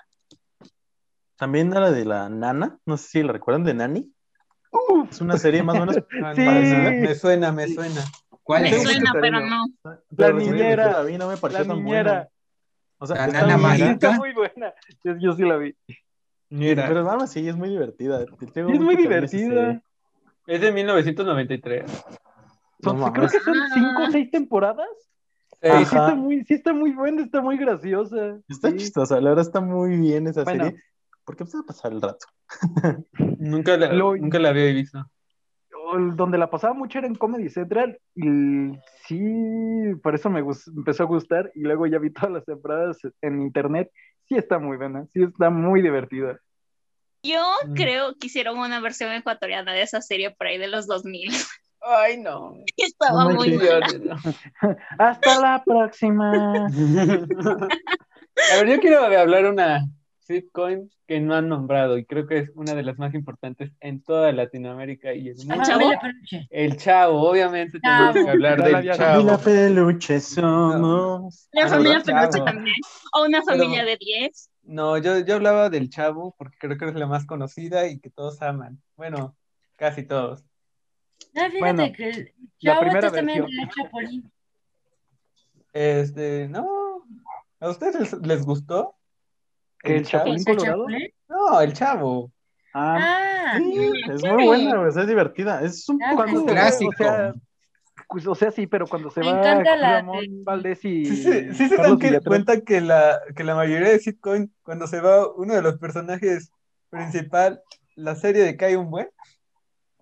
[1.36, 4.12] También a la de la nana, no sé si la recuerdan de Nani.
[4.72, 5.96] Uf, Es una serie más o menos
[6.34, 6.42] Sí.
[6.42, 8.02] Me suena, me suena.
[8.42, 8.82] ¿Cuál Me es?
[8.82, 9.64] suena, pero no.
[10.16, 12.12] Pero niñera, la vi, no me pareció la tan niñera.
[12.12, 12.28] buena.
[12.98, 14.12] O sea, La está nana muy mágica.
[14.12, 14.74] muy buena.
[15.04, 15.74] Yo, yo sí la vi.
[16.50, 18.22] Mira, Pero vamos, sí, es muy divertida.
[18.22, 19.82] Es muy a divertida.
[20.46, 22.04] Es de 1993.
[22.82, 23.72] Son- No creo que son mames.
[23.74, 24.88] cinco o seis temporadas.
[25.62, 28.38] Sí, Sí, está muy, sí está muy buena, está muy graciosa.
[28.48, 28.76] Está Sí.
[28.76, 30.64] chistosa, la verdad está muy bien esa Bueno.
[30.64, 30.80] serie.
[31.24, 32.26] Porque pues va a pasar el rato.
[33.38, 35.02] nunca, la, Lo- nunca la había visto.
[36.16, 37.98] Donde la pasaba mucho era en Comedy Central.
[38.14, 38.72] Y
[39.06, 40.40] sí, por eso me
[40.76, 41.50] empezó a gustar.
[41.54, 43.90] Y luego ya vi todas las temporadas en internet.
[44.26, 46.38] Sí está muy buena, sí está muy divertida.
[47.24, 47.74] Yo Mm.
[47.74, 51.30] creo que hicieron una versión ecuatoriana de esa serie por ahí de los 2000.
[51.86, 52.54] Ay, no.
[52.76, 53.86] Estaba No muy mala.
[54.98, 56.66] Hasta la próxima.
[56.66, 59.86] A ver, yo quiero hablar una
[60.20, 64.02] sitcom que no han nombrado y creo que es una de las más importantes en
[64.02, 65.64] toda Latinoamérica y el Ah, mundo.
[65.64, 65.90] Chavo?
[66.50, 69.20] El Chavo, obviamente tenemos que hablar la del Chavo.
[69.20, 71.48] Y la peluche somos.
[71.52, 72.00] La Ah, familia.
[72.02, 72.76] Peluche también.
[73.12, 74.50] O una Pero- familia de 10.
[74.66, 78.10] No, yo, yo hablaba del Chavo porque creo que es la más conocida y que
[78.10, 78.80] todos aman.
[78.96, 79.36] Bueno,
[79.76, 80.42] casi todos.
[81.34, 84.32] No, fíjate Bueno, que el la Chavo primera este también era Chapulín.
[85.72, 87.02] Este, no.
[87.60, 88.94] ¿A ustedes les, les gustó?
[89.80, 90.78] ¿Que el Chapulín ¿El Colorado?
[90.86, 91.08] Chapulín?
[91.28, 92.32] No, el Chavo.
[92.72, 92.98] Ah,
[93.46, 95.62] Ah, Sí, es muy buena, es divertida.
[95.62, 96.90] Es un Ah, poco va, clásico.
[96.90, 97.34] o sea,
[98.08, 101.22] o sea, sí, pero cuando se Me va encanta la Ramón de- Valdés y Sí,
[101.22, 105.00] se- sí se dan que- cuenta que la, que la mayoría de sitcom, cuando se
[105.00, 106.50] va uno de los personajes
[106.90, 107.60] principal,
[107.96, 109.08] la serie decae un buen.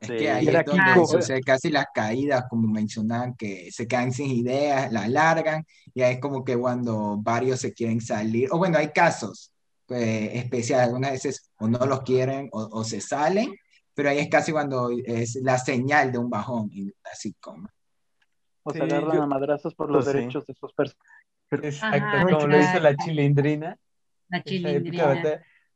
[0.01, 0.17] Es Sí.
[0.17, 1.07] que ahí es donde Kiko.
[1.07, 6.15] sucede casi las caídas, como mencionaban, que se quedan sin ideas, la largan, y ahí
[6.15, 9.51] es como que cuando varios se quieren salir, o bueno, hay casos
[9.89, 13.55] eh, especiales, algunas veces o no los quieren o, o se salen,
[13.95, 17.15] pero ahí es casi cuando es la señal de un bajón en la
[18.65, 20.19] O se agarran yo- a madrazos por los Pues sí.
[20.19, 21.13] derechos de esos personajes.
[21.51, 23.77] Exacto, Ajá, como lo hizo la chilindrina.
[24.29, 25.23] la chilindrina.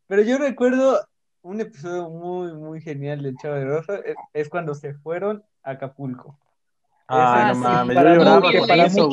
[0.07, 1.07] Pero yo recuerdo
[1.43, 5.72] un episodio muy, muy genial del Chavo del Oso, es, es cuando se fueron a
[5.72, 6.39] Acapulco.
[7.09, 8.51] Ah, no sí, mames, yo para lloraba
[8.87, 9.09] eso,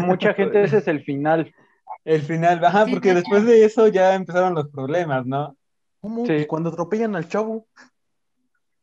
[0.00, 1.54] mucha gente ese es el final.
[2.04, 5.56] El final, ajá, Sí, porque sí, después de eso ya empezaron los problemas, ¿no?
[6.00, 6.26] ¿Cómo?
[6.26, 6.32] Sí.
[6.32, 7.66] Y cuando atropellan al chavo.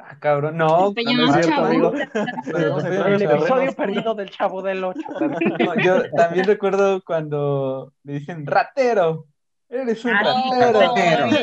[0.10, 0.94] Ah, cabrón, no.
[0.94, 1.92] Cuando- al cierto, chavo.
[1.92, 5.00] no sé, El episodio perdido del Chavo del 8.
[5.60, 9.26] No, yo también recuerdo cuando le dicen ratero.
[9.70, 11.36] Eres un Ah, ratero.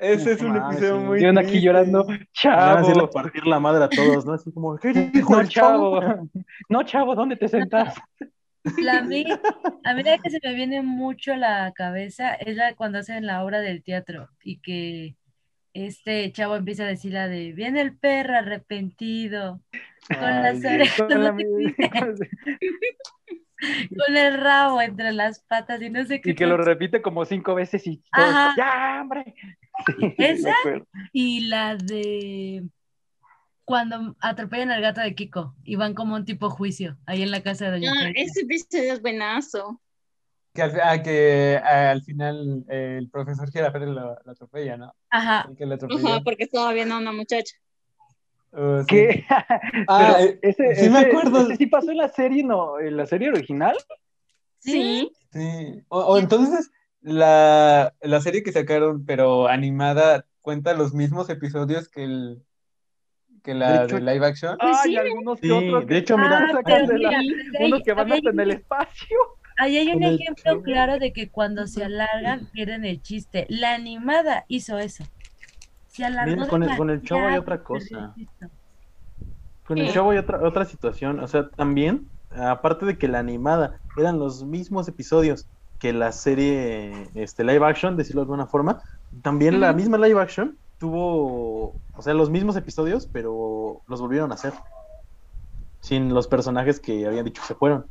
[0.00, 1.04] Ese es un episodio sí.
[1.06, 3.10] muy Y uno aquí llorando, Van a chavo.
[3.10, 4.32] partir la madre a todos, ¿no?
[4.34, 6.00] Así como, ¿qué dijo No, el chavo?
[6.00, 6.28] chavo.
[6.68, 7.94] No, chavo, ¿dónde te sentas?
[8.78, 9.24] La a mí,
[9.84, 13.26] a mí la que se me viene mucho a la cabeza es la cuando hacen
[13.26, 15.16] la obra del teatro y que
[15.74, 19.60] este chavo empieza a decir la de viene el perro arrepentido
[20.08, 21.32] con las orejas, Con la-
[24.06, 27.24] con el rabo entre las patas y no sé qué Y que lo repite como
[27.24, 28.54] cinco veces y todos, Ajá.
[28.56, 29.34] ¡ya, hombre!
[29.86, 30.54] Sí, ¿Esa?
[31.12, 32.64] Y la de
[33.64, 37.42] cuando atropellan al gato de Kiko y van como un tipo juicio ahí en la
[37.42, 39.80] casa de Doña Ah, ese episodio es buenazo.
[40.54, 44.94] Que al, ah, que al final eh, el profesor Girafales lo, lo atropella, ¿no?
[45.10, 46.06] Ajá, El que lo atropelló.
[46.08, 47.56] Ajá, porque estaba viendo a una muchacha.
[48.52, 48.86] Uh, sí.
[48.88, 49.24] ¿Qué?
[49.88, 51.40] Ah, Pero eh, ese, sí me acuerdo.
[51.42, 52.78] ese sí pasó en la serie, ¿no?
[52.78, 53.76] En la serie original.
[54.58, 55.10] Sí.
[55.32, 55.82] Sí.
[55.88, 62.04] O, o entonces la, la serie que sacaron, pero animada, cuenta los mismos episodios que
[62.04, 62.42] el
[63.42, 64.56] que la De hecho- de live action.
[64.60, 64.96] Ay, sí.
[64.98, 65.86] algunos que Sí, otros.
[65.86, 66.60] de hecho, mira, Ah,
[67.60, 69.16] unos que van hasta en el espacio.
[69.62, 73.46] Ahí hay un el ejemplo claro de que cuando se alargan pierden el chiste.
[73.48, 75.04] La animada hizo eso.
[75.86, 78.14] Se alargó Mira, con el- con el chavo hay otra cosa.
[79.64, 83.78] Con el chavo hay otra, otra situación, o sea, también, aparte de que la animada
[83.96, 85.46] eran los mismos episodios
[85.78, 88.82] que la serie este, live action, decirlo de alguna forma,
[89.22, 94.34] también la misma live action tuvo, o sea, los mismos episodios, pero los volvieron a
[94.34, 94.52] hacer.
[95.80, 97.86] Sin los personajes que habían dicho que se fueron.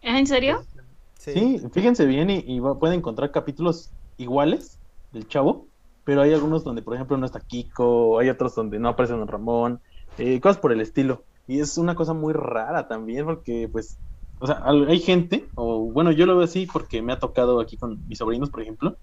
[0.00, 0.66] ¿Es en serio?
[1.14, 4.80] Sí, fíjense bien y, y va- pueden encontrar capítulos iguales
[5.10, 5.68] del chavo,
[6.04, 9.26] pero hay algunos donde, por ejemplo, no está Kiko, hay otros donde no aparece Don
[9.28, 9.82] Ramón,
[10.16, 11.26] eh, cosas por el estilo.
[11.46, 14.00] Y es una cosa muy rara también, porque, pues,
[14.40, 17.76] o sea, hay gente, o bueno, yo lo veo así porque me ha tocado aquí
[17.76, 18.98] con mis sobrinos, por ejemplo,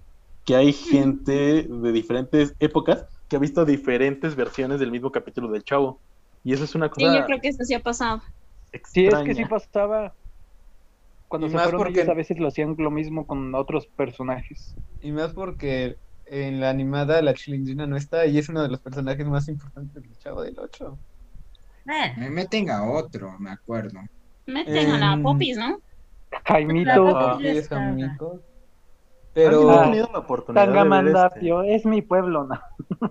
[0.45, 5.63] que hay gente de diferentes épocas que ha visto diferentes versiones del mismo capítulo del
[5.63, 6.01] chavo.
[6.43, 8.21] Y eso es una Sí, cosa yo creo que eso sí ha pasado.
[8.83, 9.23] Sí, es extraña.
[9.23, 10.15] que sí pasaba.
[11.27, 13.87] Cuando Y se más fueron porque- ellos, a veces lo hacían lo mismo con otros
[13.87, 14.75] personajes.
[15.01, 15.97] Y más porque
[16.27, 20.01] en la animada la chilindrina no está y es uno de los personajes más importantes
[20.03, 20.97] del Chavo del 8.
[21.87, 23.99] Eh, Me meten a otro, me acuerdo.
[24.47, 25.79] Meten a la Em, Popis, ¿no?
[26.45, 27.87] Jaimito, Ah, ya sí, es estaba.
[27.87, 28.07] amigo.
[28.31, 28.41] ¿Alguien
[29.33, 29.69] Pero.
[29.71, 32.59] Ah, tenido oportunidad Tangamandapio, es mi pueblo, ¿no?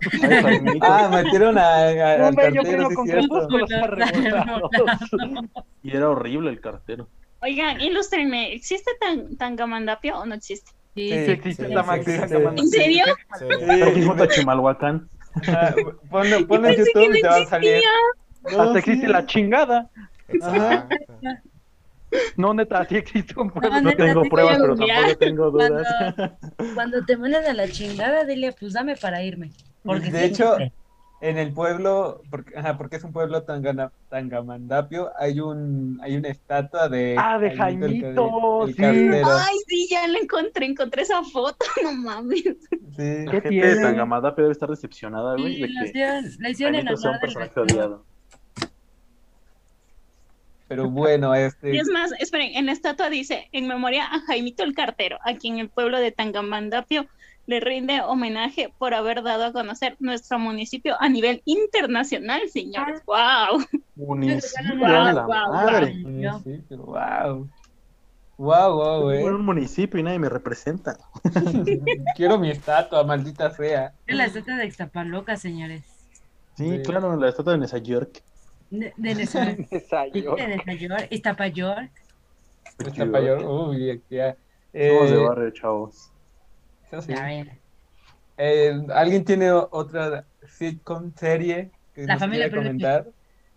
[0.01, 0.79] este- Ay.
[0.81, 4.71] Ah, metieron a, a- No, al yo cartero, sí arrebolados.
[5.83, 7.09] Y era horrible el cartero.
[7.45, 10.71] Oigan, ilústrenme, ¿existe tan, Tangamandapio o no existe?
[10.95, 11.75] sí, Sí, Sí, existe sí, sí.
[11.75, 12.63] Tangamandapio.
[12.63, 13.05] ¿En serio?
[13.39, 13.83] Sí.
[13.83, 15.09] Aquí junto a Chimalhuacán.
[15.49, 15.75] Ah,
[16.11, 17.83] ponlo, ponlo en YouTube no y te va a salir.
[18.43, 18.79] No, Hasta sí.
[18.79, 19.91] existe la chingada.
[20.29, 20.97] Exacto.
[22.37, 23.71] No, neta, sí existe un pueblo.
[23.71, 25.87] No, No neta, tengo sí, pruebas, pero tampoco tengo dudas.
[25.99, 29.51] Cuando, cuando te mandan a la chingada, dile, pues dame para irme.
[29.83, 30.84] Porque De sí hecho, existe.
[31.27, 36.29] En el pueblo, porque, ajá, porque es un pueblo tangana, tangamandapio, hay un hay una
[36.29, 38.81] estatua de Ah, de Jaimito, el sí.
[38.83, 39.29] cartero.
[39.41, 42.43] Ay, sí, ya la encontré, encontré esa foto, no mames.
[42.43, 43.25] Sí.
[43.25, 43.67] La ¿Qué gente tiene?
[43.75, 47.21] de Tangamandapio debe estar decepcionada, güey, Sí, de que la hicieron en Jaimito sea un
[47.21, 48.05] personaje odiado.
[50.69, 54.63] Pero bueno, Y este es más, esperen, en la estatua dice, en memoria a Jaimito
[54.63, 57.07] el Cartero, a quien el pueblo de Tangamandapio
[57.47, 63.03] le rinde homenaje por haber dado a conocer nuestro municipio a nivel internacional, señores.
[63.07, 63.65] ¡Wow!
[63.97, 65.95] Municipio, Guau, a la guau, madre.
[66.03, 66.33] Yo.
[66.41, 67.49] municipio, wow.
[68.37, 69.25] Wow, wow, eh.
[69.25, 70.99] un municipio y nadie me representa.
[72.17, 73.93] Quiero mi estatua, maldita sea.
[74.07, 75.83] Es la estatua de Ixtapaloca, señores.
[76.57, 76.83] Sí, Sí.
[76.83, 78.23] claro, la estatua de Nueva York.
[78.71, 81.91] De, de de Nueva York, Iztapayor.
[82.79, 83.45] Está payor.
[83.45, 84.37] Uy, ya.
[84.73, 86.14] Somos de barrio, chavos.
[86.91, 87.13] Eso sí.
[87.13, 87.61] A ver.
[88.37, 93.09] Eh, ¿Alguien tiene otra sitcom serie que La nos familia quiera comentar?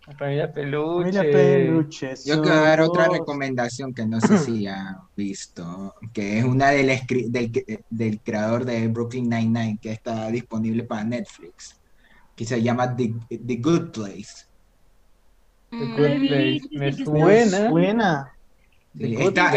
[0.06, 2.14] La familia peluche.
[2.26, 6.90] Yo quiero dar otra recomendación que no sé si ha visto, que es una del,
[6.90, 7.52] escri- del,
[7.90, 11.82] del creador de Brooklyn Nine-Nine, que está disponible para Netflix,
[12.36, 14.46] que se llama The, The Good Place.
[15.72, 16.62] The Good Place.
[16.72, 16.94] Me
[17.46, 18.34] suena.
[18.98, 19.52] Sí, está-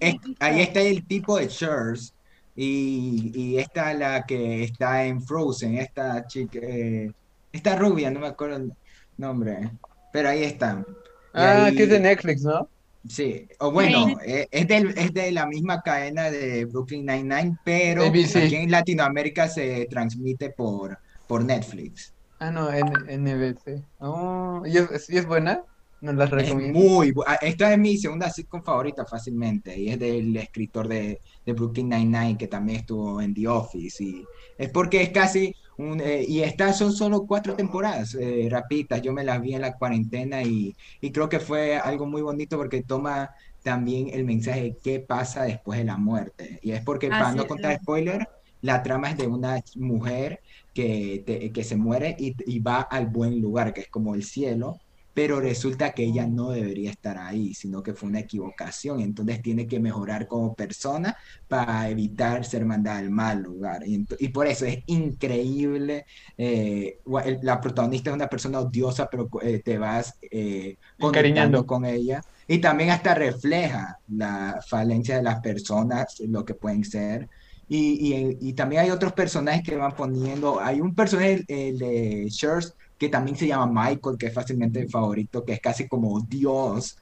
[0.00, 2.12] es- ahí está el tipo de Cheers
[2.54, 7.10] y, y esta la que está en Frozen, esta chica, eh,
[7.52, 8.72] esta rubia, no me acuerdo el
[9.16, 9.70] nombre,
[10.12, 10.84] pero ahí está.
[10.86, 10.92] Y
[11.34, 12.68] Ah, ahí- que es de Netflix, ¿no?
[13.08, 18.04] Sí, o bueno, eh, es, del- es de la misma cadena de Brooklyn Nine-Nine, pero
[18.04, 18.36] ABC.
[18.44, 22.14] aquí en Latinoamérica se transmite por, por Netflix.
[22.38, 23.82] Ah, no, NBC.
[24.00, 25.62] Oh, ¿y es, sí es buena?
[26.00, 26.84] ¿Nos las Es recomiendo?
[26.84, 31.20] muy bu- ah, Esta es mi segunda sitcom favorita fácilmente, y es del escritor de,
[31.44, 34.24] de Brooklyn Nine-Nine, que también estuvo en The Office, y
[34.56, 36.00] es porque es casi un...
[36.00, 39.74] eh, y estas son solo cuatro temporadas, eh, rapiditas, yo me las vi en la
[39.76, 43.28] cuarentena y, y creo que fue algo muy bonito porque toma
[43.62, 47.32] también el mensaje de qué pasa después de la muerte, y es porque, Ah, para
[47.32, 47.78] sí, no contar sí.
[47.78, 48.26] spoiler,
[48.62, 50.40] la trama es de una mujer
[50.72, 54.24] que, te- que se muere y, y va al buen lugar, que es como el
[54.24, 54.78] cielo,
[55.20, 59.66] pero resulta que ella no debería estar ahí, sino que fue una equivocación, entonces tiene
[59.66, 61.14] que mejorar como persona
[61.46, 63.86] para evitar ser mandada al mal lugar.
[63.86, 66.06] Y, y por eso es increíble,
[66.38, 67.00] eh,
[67.42, 72.22] la protagonista es una persona odiosa, pero eh, te vas eh, conectando con ella.
[72.48, 77.28] Y también hasta refleja la falencia de las personas, lo que pueden ser.
[77.68, 80.60] Y, y, y también hay otros personajes que van poniendo.
[80.60, 84.90] Hay un personaje el de Shores que también se llama Michael, que es fácilmente el
[84.90, 86.98] favorito, que es casi como Dios,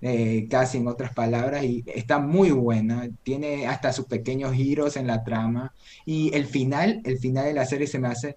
[0.00, 3.10] eh, casi en otras palabras, y está muy buena.
[3.22, 5.74] Tiene hasta sus pequeños giros en la trama.
[6.06, 8.36] Y el final, el final de la serie se me hace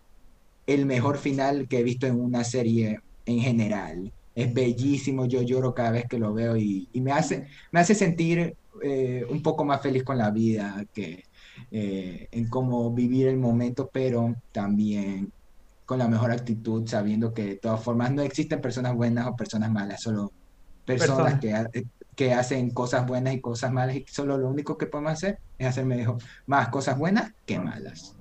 [0.67, 4.11] el mejor final que he visto en una serie en general.
[4.35, 8.57] Es bellísimo, yo lloro cada vez que lo veo y, me hace, me hace sentir
[8.83, 11.23] eh, un poco más feliz con la vida, que
[11.71, 15.31] eh, en cómo vivir el momento, pero también
[15.85, 19.71] con la mejor actitud, sabiendo que de todas formas no existen personas buenas o personas
[19.71, 20.33] malas, solo
[20.85, 21.39] personas Personas.
[21.39, 21.69] que, ha-
[22.15, 25.67] que hacen cosas buenas y cosas malas y solo lo único que podemos hacer es
[25.67, 28.14] hacer mejor, más cosas buenas que malas.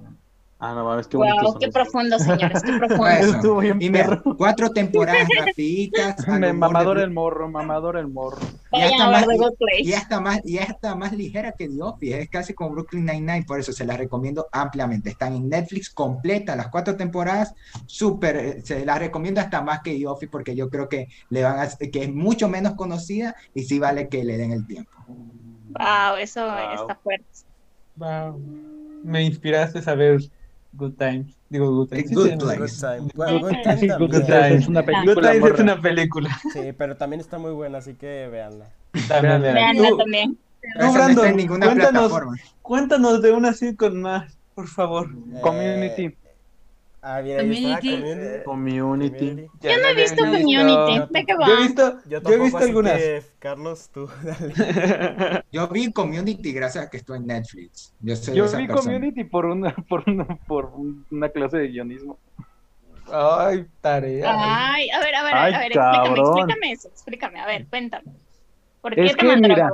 [0.66, 1.42] Ah, no mames, qué bonito.
[1.42, 3.06] Wow, qué profundo, señores, qué profundo.
[3.06, 3.34] Eso.
[3.36, 4.22] Estuvo bien Y perro.
[4.38, 6.26] cuatro temporadas rapiditas.
[6.26, 8.38] Me mamador de- el morro, mamador el morro.
[8.72, 9.94] y hasta más- Y Place.
[9.96, 13.60] hasta más, y hasta más ligera que The Office, es casi como Brooklyn Nine-Nine, por
[13.60, 15.10] eso se las recomiendo ampliamente.
[15.10, 17.52] Están en Netflix completa, las cuatro temporadas,
[17.86, 21.42] súper, eh, se las recomiendo hasta más que The Office porque yo creo que le
[21.42, 24.90] van a, que es mucho menos conocida y sí vale que le den el tiempo.
[25.06, 26.74] Wow, eso Wow.
[26.80, 27.26] está fuerte.
[27.96, 28.40] Wow.
[29.04, 30.18] Me inspiraste a ver
[30.76, 31.36] Good Times.
[31.48, 32.10] Digo, Good Times.
[32.12, 32.44] Good Sí, llama.
[32.44, 32.80] Good Place.
[32.80, 33.10] Time.
[33.14, 34.26] Bueno, Good Time Sí, Good también.
[34.26, 34.54] Time.
[34.54, 35.32] es una Good película.
[35.32, 36.40] Times es una película.
[36.52, 38.66] Sí, pero también está muy buena, así que véanla.
[39.08, 40.38] También, Vean, Veanla Tú- también.
[40.80, 41.90] No Brandon, ninguna cuéntanos.
[42.10, 42.36] plataforma.
[42.62, 45.10] Cuéntanos de una sitcom más, por favor.
[45.42, 46.16] Community.
[47.04, 48.44] Eh, ah, bien, ahí está, Community.
[48.44, 49.18] Community.
[49.18, 49.50] Community.
[49.60, 51.12] Ya Yo no he visto Community.
[51.12, 51.46] ¿De qué va?
[51.46, 52.96] Yo he visto, Yo yo he visto algunas.
[52.96, 55.44] que, Carlos, tú, dale.
[55.52, 57.94] Yo vi Community gracias a que estoy en Netflix.
[58.00, 58.94] Yo soy Yo esa vi persona.
[58.94, 60.72] Community por una, por una, por
[61.10, 62.18] una clase de guionismo.
[63.12, 64.72] Ay, tarea.
[64.72, 66.38] Ay, a ver, a ver, Ay, a ver, explícame, cabrón.
[66.38, 68.12] explícame eso, explícame, a ver, cuéntame.
[68.80, 69.72] ¿Por qué Es te que, mandaron mira?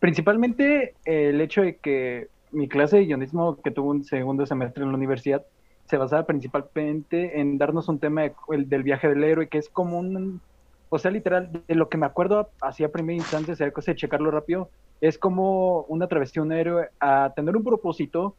[0.00, 4.82] Principalmente eh, el hecho de que mi clase de guionismo que tuvo un segundo semestre
[4.82, 5.46] en la universidad
[5.92, 9.68] se basaba principalmente en darnos un tema de- el del viaje del héroe, que es
[9.68, 10.40] como un,
[10.88, 14.30] o sea, literal, de lo que me acuerdo hacia primera instancia, sería cosa de checarlo
[14.30, 14.70] rápido,
[15.02, 18.34] es como una travesía de un héroe a tener un propósito,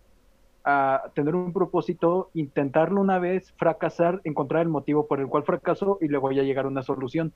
[0.63, 5.99] a tener un propósito, intentarlo una vez, fracasar, encontrar el motivo por el cual fracasó
[6.01, 7.33] y luego ya llegar a una solución.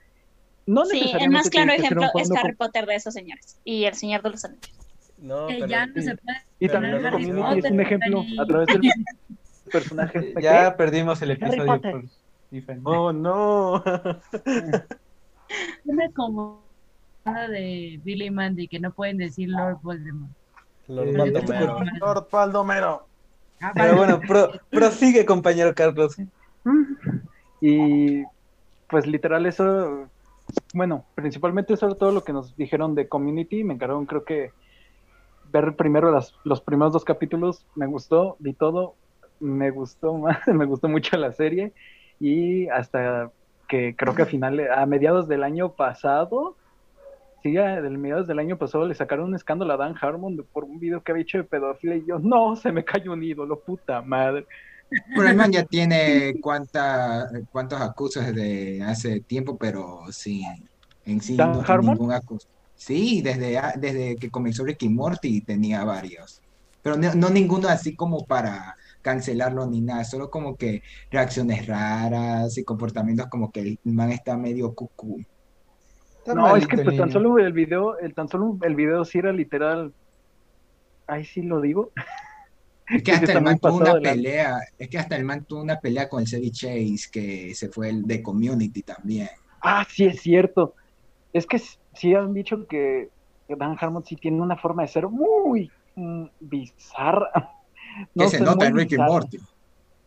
[0.65, 4.23] No Sí, el más claro ejemplo es Harry Potter de esos señores y el Señor
[4.23, 4.71] de los Anillos.
[5.19, 5.67] No, pero...
[5.67, 6.37] ya no se puede.
[6.59, 8.81] Y también no es un ejemplo a través del
[9.67, 10.33] personaje.
[10.41, 12.03] Ya perdimos el episodio por.
[12.83, 13.83] Oh, no.
[15.85, 16.63] Una como
[17.25, 20.31] una de Billy y Mandy que no pueden decir Lord Voldemort.
[20.87, 21.79] Lord Eh, Baldomero.
[21.99, 23.07] Lord Paldomero.
[23.61, 26.15] Ah, Pero bueno, pro- prosigue, compañero Carlos.
[27.61, 28.23] Y
[28.87, 30.09] pues literal eso,
[30.73, 33.63] bueno, principalmente eso era todo lo que nos dijeron de Community.
[33.63, 34.51] Me encargaron creo que
[35.51, 37.65] ver primero las, los primeros dos capítulos.
[37.75, 38.95] Me gustó, vi todo.
[39.39, 41.73] Me gustó más, me gustó mucho la serie.
[42.19, 43.31] Y hasta
[43.67, 46.55] que creo que a finales, a mediados del año pasado,
[47.43, 50.63] sí, a del mediados del año pasado le sacaron un escándalo a Dan Harmon por
[50.63, 53.59] un video que había hecho de pedofilia y yo, no, se me cayó un ídolo,
[53.59, 54.45] puta madre.
[55.15, 60.43] Pero ya tiene cuánta, cuántos acusos de hace tiempo, pero sí,
[61.05, 61.93] en sí ¿Dan no Harmon?
[61.93, 62.47] ningún acuso.
[62.75, 66.41] Sí, desde, desde que comenzó Ricky Morty tenía varios.
[66.81, 68.75] Pero no, no ninguno así como para
[69.07, 74.35] cancelarlo ni nada, solo como que reacciones raras y comportamientos como que el man está
[74.35, 75.23] medio cucú.
[76.17, 79.19] Está No, es que pues tan solo el video, el tan solo el video sí
[79.19, 79.93] era literal.
[81.07, 81.93] Ahí sí lo digo.
[82.89, 85.79] Es que hasta el man tuvo una pelea, es que hasta el man tuvo una
[85.79, 89.29] pelea con el Chevy Chase, que se fue el de Community también.
[89.61, 90.75] Ah, sí es cierto.
[91.31, 91.61] Es que
[91.93, 93.09] sí han dicho que
[93.47, 97.53] Dan Harmon sí tiene una forma de ser muy mm, bizarra.
[97.97, 98.97] Que No se nota en Ricky.
[98.97, 99.37] Morty.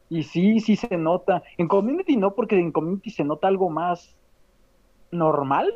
[0.08, 1.42] Y sí, sí se nota.
[1.56, 4.16] En Community no, porque en Community se nota algo más
[5.12, 5.72] normal.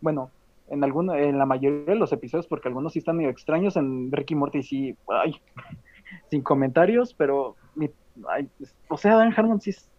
[0.00, 0.30] Bueno,
[0.68, 3.76] en alguna, en la mayoría de los episodios, porque algunos sí están medio extraños.
[3.76, 5.34] En Ricky Morty sí, ay,
[6.30, 7.90] sin comentarios, pero mi-
[8.28, 8.48] ay,
[8.88, 9.90] o sea, Dan Harmon sí es,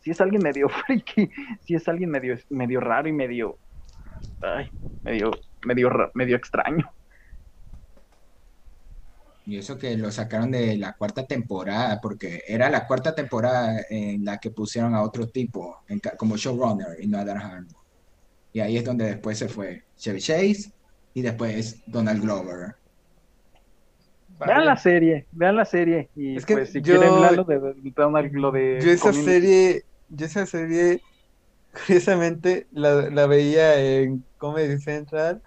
[0.00, 1.30] sí es alguien medio freaky,
[1.60, 3.58] sí es alguien medio, medio raro y medio,
[4.40, 4.68] ay,
[5.04, 5.30] medio,
[5.64, 6.90] medio, medio extraño.
[9.44, 14.24] Y eso que lo sacaron de la cuarta temporada, porque era la cuarta temporada en
[14.24, 17.66] la que pusieron a otro tipo en como showrunner y no a Dan Harmon.
[18.52, 20.72] Y ahí es donde después se fue Chevy Chase
[21.14, 22.76] y después Donald Glover.
[24.38, 26.10] Vean la serie, vean la serie.
[26.16, 29.30] Y Es que pues si yo- quieren lo de, de- lo de Yo esa Community.
[29.30, 31.00] serie, yo esa serie,
[31.86, 35.42] curiosamente, la, la veía en Comedy Central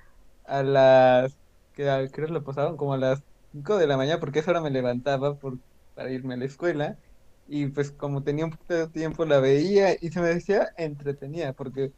[0.46, 1.38] a las,
[1.74, 3.22] que creo que lo pasaban como a las
[3.56, 5.60] 5 de la mañana, porque a esa hora me levantaba por,
[5.94, 7.00] para irme a la escuela,
[7.46, 11.54] y pues como tenía un poco de tiempo la veía y se me decía entretenida,
[11.54, 11.94] porque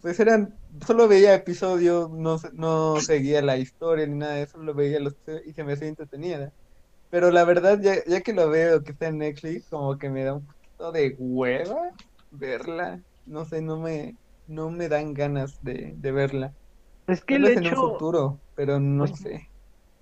[0.00, 4.74] pues eran, solo veía episodios, no, no seguía la historia ni nada de eso, solo
[4.74, 5.14] veía los
[5.44, 6.52] y se me hacía entretenida.
[7.10, 10.24] Pero la verdad, ya, ya que lo veo que está en Netflix, como que me
[10.24, 11.92] da un poquito de hueva
[12.30, 13.02] verla.
[13.24, 16.54] No sé, no me, no me dan ganas de, de verla.
[17.06, 19.49] Es que el vez en un hecho, futuro, pero no Pues, sé.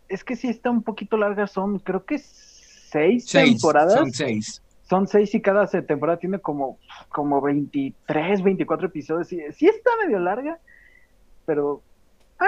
[0.09, 3.95] Es que sí está un poquito larga, son creo que seis, Seis, temporadas.
[3.95, 4.63] son seis.
[4.89, 6.79] Son seis y cada temporada tiene como,
[7.11, 9.29] como 23, 24 episodios.
[9.29, 10.59] Sí, sí está medio larga,
[11.45, 11.83] pero,
[12.39, 12.47] ah,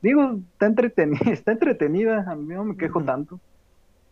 [0.00, 2.24] digo, está entretenida, está entretenida.
[2.26, 3.38] A mí no me quejo tanto.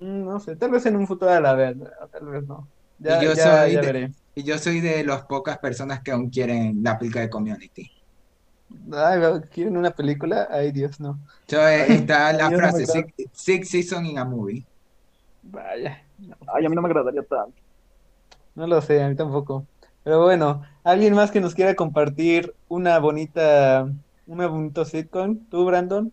[0.01, 1.77] Mm, No sé, tal vez en un futuro la vez,
[2.13, 2.69] tal vez no.
[2.99, 4.11] Ya, Y yo ya, soy ya de- veré.
[4.35, 7.91] Y yo soy de las pocas personas que aún quieren la película de Community.
[8.93, 9.21] Ay,
[9.53, 10.49] ¿quieren una película?
[10.51, 11.21] Ay, Dios, no.
[11.47, 12.87] Entonces, está la no me frase, agrada.
[12.87, 14.67] six, six seasons in a movie.
[15.43, 16.09] Vaya.
[16.19, 16.37] no.
[16.47, 17.63] Ay, a mí no me agradaría tanto.
[18.55, 19.69] No lo sé, a mí tampoco.
[20.03, 23.91] Pero bueno, ¿alguien más que nos quiera compartir una bonita,
[24.27, 25.49] una bonito sitcom?
[25.49, 26.13] ¿Tú, Brandon?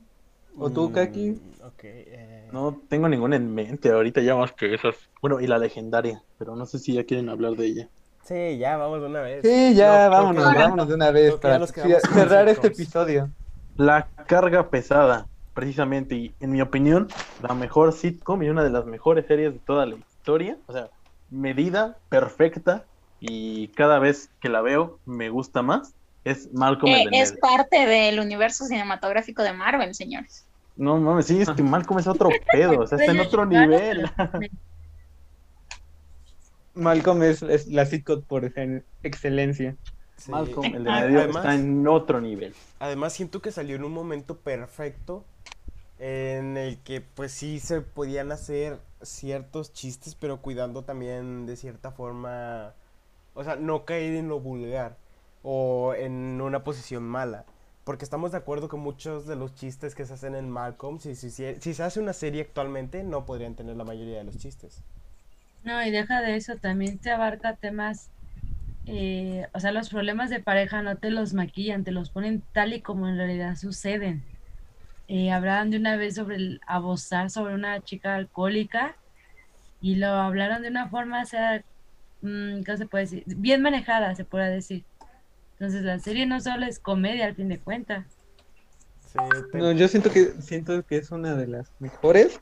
[0.58, 1.42] ¿O tú, Mm, Kaki?
[1.64, 1.82] Ok.
[1.84, 4.96] eh, No tengo ninguna en mente ahorita ya más que esas.
[5.22, 7.92] Bueno, y la legendaria, pero no sé si ya quieren hablar de ella.
[8.24, 9.42] Sí, ya, vamos de una vez.
[9.44, 13.30] Sí, ya, No, vámonos, vámonos de una vez para cerrar este episodio.
[13.78, 17.08] La carga pesada, precisamente, y en mi opinión,
[17.42, 20.58] la mejor sitcom y una de las mejores series de toda la historia.
[20.68, 20.90] O sea,
[21.30, 22.86] medida, perfecta,
[23.20, 25.94] y cada vez que la veo me gusta más.
[26.24, 30.46] Es Malcolm Eh, es parte del universo cinematográfico de Marvel, señores.
[30.76, 34.06] No mames, sí, es que Malcolm es otro pedo, o sea, está en otro nivel.
[36.74, 39.76] Malcolm es, es la sitcom por ex- excelencia.
[40.18, 40.32] Sí.
[40.32, 42.54] Malcolm el de Ah, medio además- está en otro nivel.
[42.80, 45.26] Además siento que salió en un momento perfecto
[46.00, 51.92] en el que pues sí se podían hacer ciertos chistes, pero cuidando también de cierta
[51.92, 52.74] forma,
[53.34, 54.98] o sea, no caer en lo vulgar
[55.44, 57.46] o en una posición mala.
[57.84, 61.16] Porque estamos de acuerdo que muchos de los chistes que se hacen en Malcolm, si,
[61.16, 64.38] si, si, si se hace una serie actualmente, no podrían tener la mayoría de los
[64.38, 64.84] chistes.
[65.64, 68.10] No, y deja de eso, también te abarca temas,
[68.86, 72.74] eh, o sea, los problemas de pareja no te los maquillan, te los ponen tal
[72.74, 74.26] y como en realidad suceden.
[75.08, 78.98] Eh, hablaban de una vez sobre el abusar sobre una chica alcohólica
[79.82, 81.64] y lo hablaron de una forma, o sea,
[82.22, 83.24] mm, ¿qué se puede decir?
[83.28, 84.86] Bien manejada, se puede decir.
[85.54, 88.18] Entonces la serie no solo es comedia al fin de cuentas.
[89.00, 89.20] Sí,
[89.52, 92.40] te- No, yo siento que siento que es una de las mejores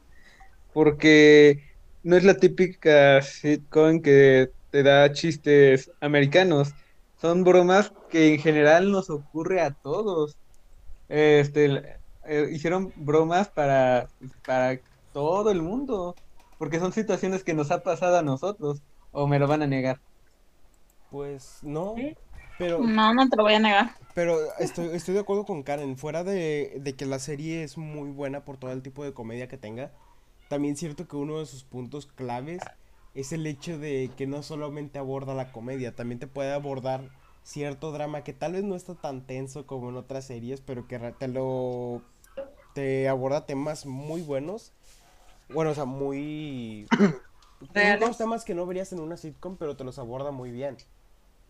[0.74, 1.69] porque
[2.04, 6.76] no es la típica sitcom que te da chistes americanos.
[7.16, 10.38] Son bromas que en general nos ocurre a todos.
[11.10, 11.66] Este,
[12.24, 14.12] eh, hicieron bromas para,
[14.46, 14.82] para
[15.12, 16.18] todo el mundo,
[16.58, 20.02] porque son situaciones que nos ha pasado a nosotros, o me lo van a negar.
[21.10, 21.96] Pues no,
[22.58, 23.92] pero No, no te lo voy a negar.
[24.14, 28.12] Pero estoy, estoy de acuerdo con Karen, fuera de, de que la serie es muy
[28.12, 29.94] buena por todo el tipo de comedia que tenga,
[30.50, 32.60] también es cierto que uno de sus puntos claves
[33.16, 37.12] es el hecho de que no solamente aborda la comedia, también te puede abordar
[37.44, 41.00] cierto drama que tal vez no está tan tenso como en otras series, pero que
[41.20, 42.04] te lo
[42.74, 44.74] te aborda temas muy buenos.
[45.50, 46.88] Bueno, o sea, muy
[47.76, 50.78] unos temas que no verías en una sitcom, pero te los aborda muy bien.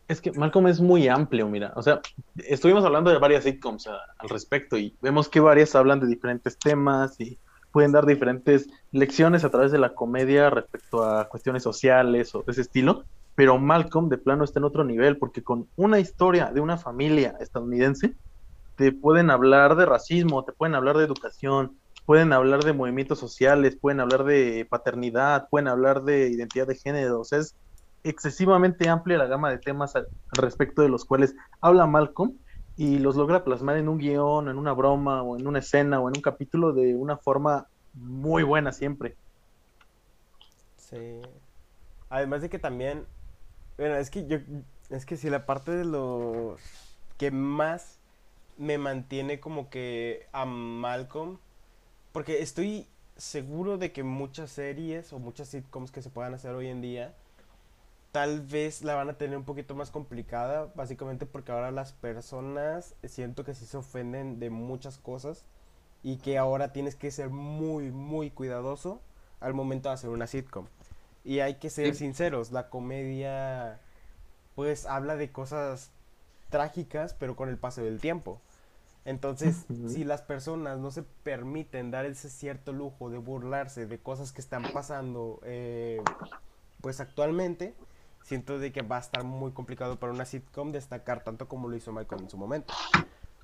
[0.07, 1.71] Es que Malcolm es muy amplio, mira.
[1.75, 2.01] O sea,
[2.37, 6.57] estuvimos hablando de varias sitcoms a- al respecto y vemos que varias hablan de diferentes
[6.59, 7.39] temas y
[7.71, 12.51] pueden dar diferentes lecciones a través de la comedia respecto a cuestiones sociales o de
[12.51, 13.03] ese estilo.
[13.35, 17.35] Pero Malcolm de plano está en otro nivel porque con una historia de una familia
[17.39, 18.15] estadounidense
[18.75, 23.77] te pueden hablar de racismo, te pueden hablar de educación, pueden hablar de movimientos sociales,
[23.79, 27.19] pueden hablar de paternidad, pueden hablar de identidad de género.
[27.19, 27.55] O sea, es
[28.03, 29.93] excesivamente amplia la gama de temas
[30.31, 32.37] respecto de los cuales habla Malcolm
[32.79, 36.07] y los logra plasmar en un guion, en una broma o en una escena o
[36.07, 39.17] en un capítulo de una forma muy buena siempre.
[40.77, 41.19] Sí.
[42.09, 43.05] Además de que también,
[43.77, 44.37] bueno, es que yo,
[44.89, 46.55] es que si la parte de lo
[47.17, 47.99] que más
[48.57, 51.37] me mantiene como que a Malcolm,
[52.13, 56.67] porque estoy seguro de que muchas series o muchas sitcoms que se puedan hacer hoy
[56.67, 57.13] en día,
[58.11, 62.95] tal vez la van a tener un poquito más complicada, básicamente porque ahora las personas
[63.03, 65.45] siento que sí se ofenden de muchas cosas
[66.01, 69.01] y que ahora tienes que ser muy, muy cuidadoso
[69.39, 70.65] al momento de hacer una sitcom.
[71.23, 71.99] Y hay que ser Sí.
[72.05, 73.79] sinceros, la comedia
[74.55, 75.91] pues habla de cosas
[76.49, 78.41] trágicas, pero con el paso del tiempo.
[79.05, 84.33] Entonces, si las personas no se permiten dar ese cierto lujo de burlarse de cosas
[84.33, 86.01] que están pasando, eh,
[86.81, 87.73] pues actualmente,
[88.29, 91.75] siento de que va a estar muy complicado para una sitcom destacar tanto como lo
[91.75, 92.73] hizo Michael en su momento.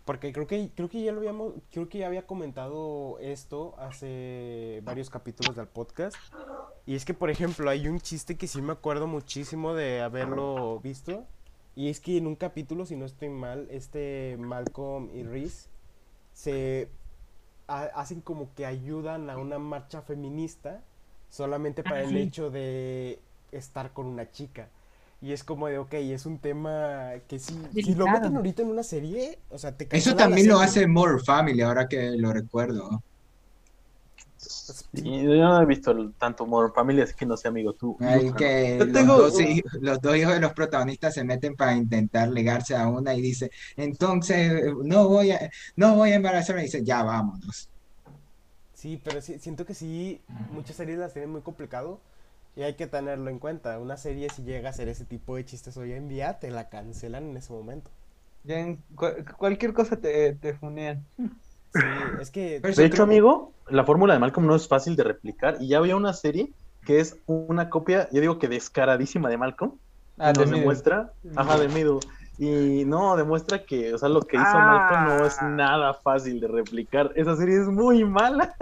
[0.06, 4.80] Porque creo que, creo que ya lo habíamos, creo que ya había comentado esto hace
[4.84, 6.16] varios capítulos del podcast.
[6.86, 10.80] Y es que, por ejemplo, hay un chiste que sí me acuerdo muchísimo de haberlo
[10.82, 11.26] visto.
[11.76, 15.70] Y es que en un capítulo, si no estoy mal, este Malcolm y Reese
[16.34, 16.88] se
[17.68, 20.84] ha- hacen como que ayudan a una marcha feminista
[21.32, 23.20] solamente para el hecho de
[23.52, 24.70] estar con una chica.
[25.26, 28.68] Y es como de, ok, es un tema que si, si lo meten ahorita en
[28.70, 33.02] una serie, o sea, te Eso también lo hace More Family, ahora que lo recuerdo.
[34.94, 37.98] Y yo no he visto el- tanto Modern Family, así que no sé, amigo, tú.
[38.00, 39.34] Tú- que los, tengo dos,
[39.82, 43.50] los dos hijos de los protagonistas se meten para intentar ligarse a una y dice,
[43.76, 46.62] entonces no voy a, no voy a embarazarme.
[46.62, 47.70] Y dice, ya vámonos.
[48.74, 50.22] Sí, pero sí, siento que sí,
[50.54, 52.00] muchas series las tienen muy complicado
[52.56, 53.78] y hay que tenerlo en cuenta.
[53.80, 56.70] Una serie si llega a hacer ese tipo de chistes hoy en día, te la
[56.70, 57.89] cancelan en ese momento.
[58.43, 61.03] Ya en cua- cualquier cosa te, te funean.
[61.18, 61.82] Sí,
[62.22, 62.60] es que...
[62.60, 65.58] De hecho, amigo, la fórmula de Malcolm no es fácil de replicar.
[65.60, 66.51] Y ya había una serie
[66.86, 69.74] que es una copia, yo digo que descaradísima de Malcolm.
[70.18, 71.99] Ah, de demuestra, ajá, de Middle.
[72.38, 74.88] Y no, demuestra que, o sea, lo que hizo Ah.
[74.89, 77.12] Malcolm no es nada fácil de replicar.
[77.16, 78.56] Esa serie es muy mala.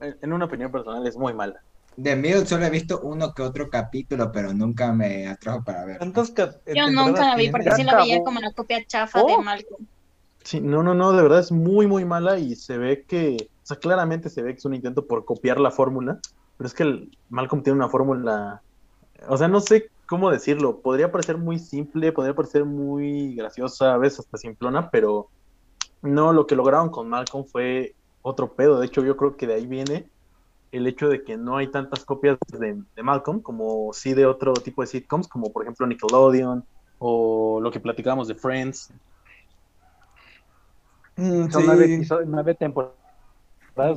[0.00, 1.60] En en una opinión personal, es muy mala.
[1.96, 5.98] De Middle solo he visto uno que otro capítulo, pero nunca me atrajo para ver.
[5.98, 9.34] ¿Cuántos cap- Yo nunca la vi porque sí la veía como la copia chafa de
[9.34, 9.42] Oh.
[9.42, 9.86] Malcolm.
[10.44, 13.46] Sí, no, no, no, de verdad es muy, muy mala y se ve que, o
[13.62, 16.18] sea, claramente se ve que es un intento por copiar la fórmula,
[16.58, 18.62] pero es que el Malcolm tiene una fórmula,
[19.26, 23.98] o sea, no sé cómo decirlo, podría parecer muy simple, podría parecer muy graciosa, a
[23.98, 25.30] veces hasta simplona, pero
[26.02, 29.54] no, lo que lograron con Malcolm fue otro pedo, de hecho yo creo que de
[29.54, 30.10] ahí viene
[30.76, 34.52] el hecho de que no hay tantas copias de, de Malcolm como sí de otro
[34.54, 36.64] tipo de sitcoms, como por ejemplo Nickelodeon
[36.98, 38.92] o lo que platicábamos de Friends.
[41.16, 41.66] Mm, Son sí.
[41.66, 42.98] nueve, episodios- nueve temporadas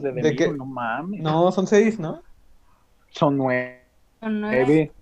[0.01, 0.47] de, The ¿De qué?
[0.47, 1.21] Middle, no mames.
[1.21, 2.21] No, son seis, ¿no?
[3.09, 3.84] Son nueve.
[4.21, 4.93] Son nueve.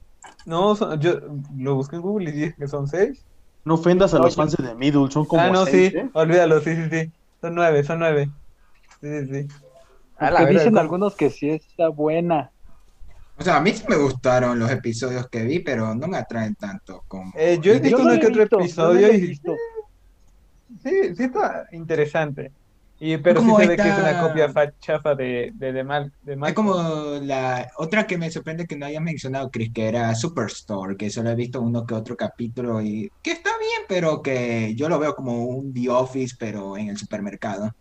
[0.45, 1.19] No, son- yo
[1.57, 3.25] lo busqué en Google y dije que son seis.
[3.65, 5.97] No ofendas a No, los fans de The Middle, son como ah, no, seis, sí,
[5.97, 6.09] ¿eh?
[6.13, 7.13] olvídalo, sí, sí, sí.
[7.41, 8.31] Son nueve, son nueve.
[9.01, 9.64] Sí, sí, sí.
[10.19, 12.53] La dicen verdad, algunos que sí está buena.
[13.37, 16.55] O sea, a mí sí me gustaron los episodios que vi, pero no me atraen
[16.55, 17.31] tanto como...
[17.33, 19.61] Eh, yo he visto uno no que otro episodio y visto.
[20.83, 22.53] sí, sí está interesante.
[22.97, 26.13] Y, pero sí se ve que es una copia fa- chafa de, de, de, Mal,
[26.21, 26.75] de Es como
[27.23, 31.31] la otra que me sorprende que no hayas mencionado, Chris, que era Superstore, que solo
[31.31, 35.15] he visto uno que otro capítulo y que está bien, pero que yo lo veo
[35.15, 37.71] como un The Office, pero en el supermercado.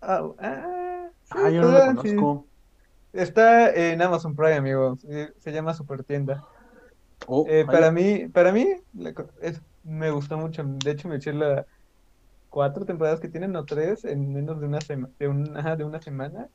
[0.00, 0.87] Ah, ah, sí,
[1.30, 2.08] Ah, yo no está- lo sí.
[2.08, 2.48] conozco.
[3.12, 5.04] Está en Amazon Prime, amigos.
[5.10, 6.44] Eh, Se llama Super Tienda.
[7.28, 10.62] Oh, Eh, para mí, para mí la es- me gustó mucho.
[10.64, 11.64] De hecho, me eché las
[12.48, 15.84] cuatro temporadas que tienen, o tres, en menos de una semana, de un- ajá, de
[15.84, 16.48] una semana.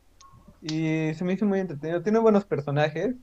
[0.62, 2.04] Y se me hizo muy entretenido.
[2.04, 3.16] Tiene buenos personajes.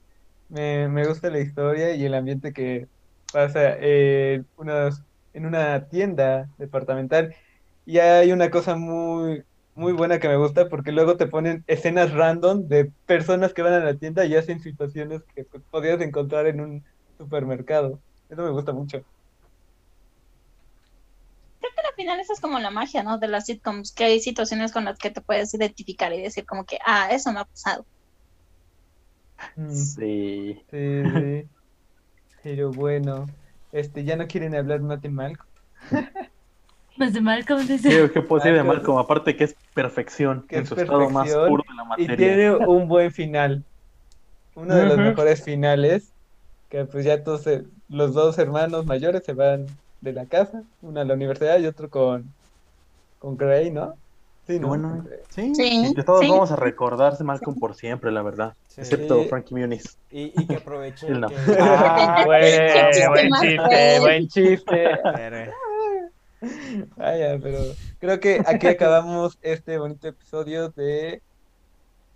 [0.49, 2.89] Me, me gusta la historia y el ambiente que
[3.33, 7.35] pasa en unas- en una tienda departamental.
[7.85, 9.45] Y hay una cosa muy,
[9.81, 13.73] muy buena que me gusta porque luego te ponen escenas random de personas que van
[13.75, 16.85] a la tienda y hacen situaciones que pues, podrías encontrar en un
[17.19, 18.03] supermercado.
[18.29, 19.05] Eso me gusta mucho.
[21.63, 23.19] Al final esa es como la magia, ¿no?
[23.19, 26.65] De las sitcoms, que hay situaciones con las que te puedes identificar y decir como
[26.65, 27.87] que, ah, eso me ha pasado.
[29.57, 30.67] Mm, Sí.
[30.71, 31.51] sí, sí.
[32.43, 33.35] Pero bueno,
[33.73, 35.49] este, ya no quieren hablar más de Malcolm.
[37.01, 37.89] Pues de Malcolm dice.
[37.89, 38.99] ¿Qué, decir de Malcolm.
[38.99, 42.17] Aparte que es perfección Que en es su estado más puro de la Y materia.
[42.17, 43.65] tiene un buen final.
[44.55, 46.13] Uno de los mejores finales.
[46.69, 49.65] Que pues ya todos se- los dos hermanos mayores se van
[50.03, 50.63] de la casa.
[50.83, 52.31] Uno a la universidad y otro con,
[53.19, 53.95] con Gray, ¿no?
[54.47, 55.03] Sí, bueno.
[55.31, 56.29] Sí, Sí, y que todos sí.
[56.29, 58.53] vamos a recordarse Malcolm por siempre, la verdad.
[58.69, 58.83] Sí.
[58.83, 59.29] Excepto Sí.
[59.31, 59.97] Frankie Muniz.
[60.11, 61.29] Y, y que aprovechen no.
[61.29, 61.37] que...
[61.59, 64.99] Ah, buen, chiste buen chiste.
[66.97, 67.59] Vaya, pero
[67.99, 71.23] creo que aquí acabamos este bonito episodio de,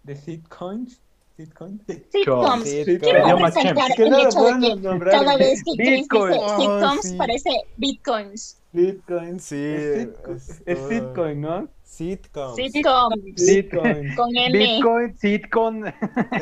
[0.02, 1.00] de Sitcoins.
[1.36, 1.82] Sitcoms.
[1.88, 5.10] Sí, Quiero resaltar el hecho de que nombrar.
[5.24, 6.32] cada vez que Chris Bitcoin.
[6.32, 7.16] dice Oh, sitcoms sí.
[7.16, 8.62] parece bitcoins.
[8.72, 9.42] Sitcoins.
[9.44, 10.78] Sí, Es, es es.
[10.88, 11.68] Sitcoin, ¿no?
[11.82, 12.54] Sitcoms.
[12.54, 13.16] Sitcoms.
[13.36, 14.14] Sitcoin.
[14.14, 14.56] Con N.
[14.56, 15.82] Bitcoin, sitcom.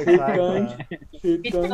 [0.06, 0.68] Bitcoin,
[1.22, 1.68] Sitcom.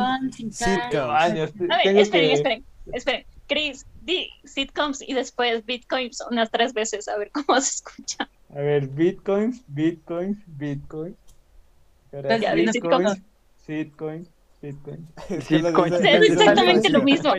[0.95, 1.11] tal.
[1.11, 1.51] Años.
[1.69, 3.25] A ver, esperen, esperen, esperen.
[3.47, 8.29] Chris, di sitcoms y después bitcoins unas tres veces a ver cómo se escucha.
[8.49, 11.15] A ver, bitcoins, bitcoins, bitcoins.
[12.11, 13.21] Ahora, Ya, di sitcoins,
[13.65, 14.27] sitcoins,
[14.61, 15.07] bitcoins.
[15.29, 17.31] Es que lo exactamente lo mismo.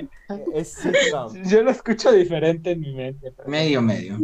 [0.55, 1.43] Es sitcom.
[1.51, 3.33] Yo lo escucho diferente en mi mente.
[3.37, 4.17] pero- Medio, medio.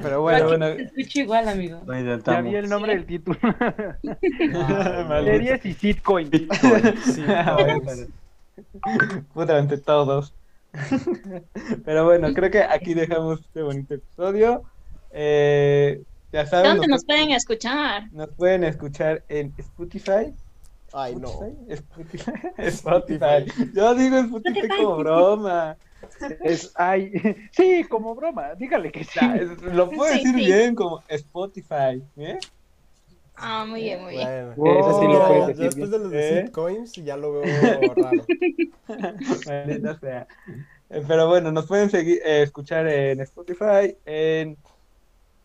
[0.00, 1.80] Pero bueno, bueno, Se escucha igual, amigo.
[2.24, 3.38] Ya vi el nombre del título.
[3.42, 5.24] Maldito.
[5.24, 6.30] Series y sitcoin.
[9.34, 10.32] Puta, ante todos.
[11.84, 14.62] Pero bueno, creo que aquí dejamos este bonito episodio.
[15.10, 18.04] Eh, ya saben, ¿Dónde nos nos, pueden escuchar?
[18.12, 20.32] nos pueden escuchar en Spotify.
[20.92, 21.28] ay no.
[21.68, 22.32] Spotify.
[22.58, 23.44] Spotify.
[23.74, 24.82] Yo digo Spotify Spotify.
[24.82, 25.76] como broma.
[26.42, 27.12] Es, ay,
[27.52, 29.10] sí, como broma, dígale que sí.
[29.20, 30.44] Ya, es- lo puedo Sí, decir sí.
[30.46, 32.02] bien como Spotify.
[32.16, 32.38] ¿eh?
[33.34, 34.52] Ah, muy bien, muy bien.
[34.56, 35.00] Bueno, Wow.
[35.00, 36.42] Sí lo Mira, puedes decir después de los de ¿Eh?
[36.46, 37.42] Sitcoins ya lo veo
[37.94, 38.24] raro.
[39.46, 40.26] Maldita sea.
[40.90, 44.56] Eh, Pero bueno, nos pueden seguir, eh, escuchar en Spotify, en,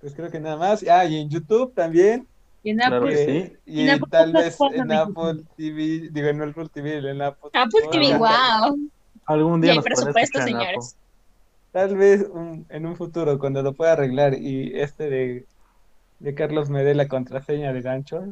[0.02, 0.86] pues creo que nada más.
[0.90, 2.28] Ah, y en YouTube también.
[2.64, 3.72] Y en Claro Apple, que eh, sí.
[3.72, 4.92] y En Apple tal vez ¿cuándo, en?
[4.92, 7.50] Apple TV, digo en Apple TV, en Apple.
[7.54, 8.78] Apple TV, wow.
[9.26, 10.98] Algún Y día hay nos podrán presupuesto, señores.
[11.72, 15.46] Tal vez un- en un futuro, cuando lo pueda arreglar y este de,
[16.20, 18.24] de Carlos me dé la contraseña de gancho,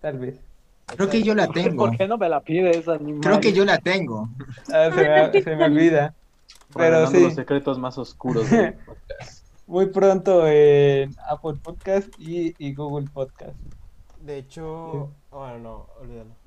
[0.00, 0.40] tal vez.
[0.86, 1.86] Creo que yo la tengo.
[1.86, 3.20] ¿Por qué no me la pides, animal?
[3.20, 4.28] Creo que yo la tengo.
[4.72, 6.14] Ah, se me, se me olvida.
[6.74, 7.22] Pero sí.
[7.22, 9.46] los secretos más oscuros del podcast.
[9.66, 13.54] Muy pronto en Apple Podcast y, y Google Podcast.
[14.22, 16.37] De hecho, bueno, no, olvídalo.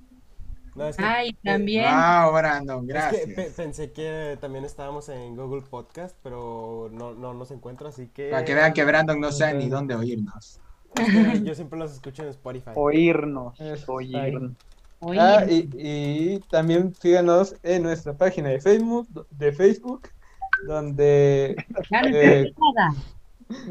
[0.75, 1.85] No, es que, Ay, también.
[1.93, 3.53] Wow, Brandon, es que pe- gracias.
[3.55, 8.45] pensé que también estábamos en Google Podcast, pero no, no nos encuentro, así que Para
[8.45, 10.59] que vean que Brandon no sabe ni dónde oírnos.
[10.95, 12.71] es que yo siempre los escucho en Spotify.
[12.75, 14.53] Oírnos, oírnos.
[15.17, 20.09] Ah, y, y también síganos en nuestra página de Facebook, de Facebook
[20.67, 21.55] donde
[21.89, 22.95] ya no está eh, empolvada.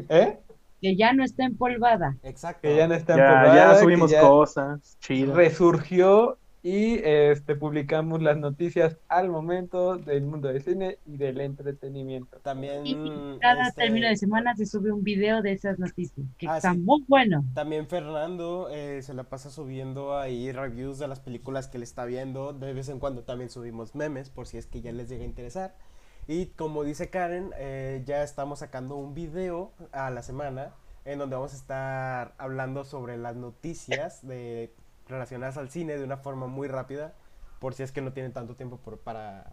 [0.09, 0.39] ¿eh?
[0.81, 2.17] Que ya no está empolvada.
[2.23, 2.61] Exacto.
[2.63, 5.33] que ya no está Ya, empolvada, ya que subimos ya cosas, chido.
[5.33, 12.39] resurgió y este publicamos las noticias al momento del mundo del cine y del entretenimiento.
[12.39, 12.95] También Y
[13.39, 16.73] cada este, término de semana se sube un video de esas noticias, que Ah, está
[16.73, 16.77] sí.
[16.77, 17.43] muy bueno.
[17.53, 22.05] También Fernando eh, se la pasa subiendo ahí reviews de las películas que él está
[22.05, 22.53] viendo.
[22.53, 25.27] De vez en cuando también subimos memes por si es que ya les llega a
[25.27, 25.75] interesar.
[26.27, 30.75] Y como dice Karen, eh, ya estamos sacando un video a la semana
[31.05, 34.73] en donde vamos a estar hablando sobre las noticias de,
[35.11, 37.13] relacionadas al cine de una forma muy rápida.
[37.59, 39.51] Por si es que no tienen tanto tiempo por- para,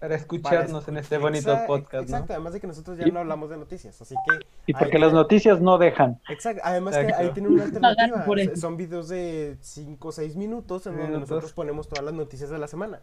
[0.00, 2.16] Para escucharnos para en este bonito Exa- podcast, ¿no?
[2.16, 4.44] Exacto, además de que nosotros ya Y- no hablamos de noticias, así que...
[4.66, 6.20] Y ahí porque las noticias no dejan.
[6.28, 7.22] Exacto, además que Exacto.
[7.22, 7.64] ahí tienen una
[7.96, 8.56] alternativa.
[8.56, 11.30] Son videos de 5 o 6 minutos en donde Minutos.
[11.30, 13.00] nosotros ponemos todas las noticias de la semana.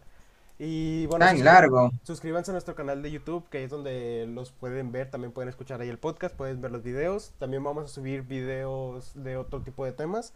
[0.56, 1.90] Y bueno, Tan largo.
[2.04, 5.80] suscríbanse a nuestro canal de YouTube, que es donde los pueden ver, también pueden escuchar
[5.80, 7.32] ahí el podcast, pueden ver los videos.
[7.40, 10.32] También vamos a subir videos de otro tipo de temas.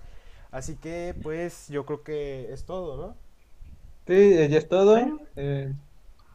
[0.51, 3.15] Así que pues yo creo que es todo, ¿no?
[4.07, 4.97] Sí, eh, ya es todo.
[5.37, 5.73] Eh,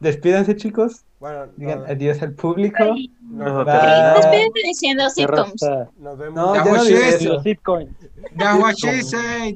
[0.00, 1.04] despídanse, chicos.
[1.18, 2.84] Bueno, Digan no- adiós al público.
[2.94, 5.62] Despídete diciendo sitcoms.
[5.98, 7.40] Nos vemos, No, Ya no eso.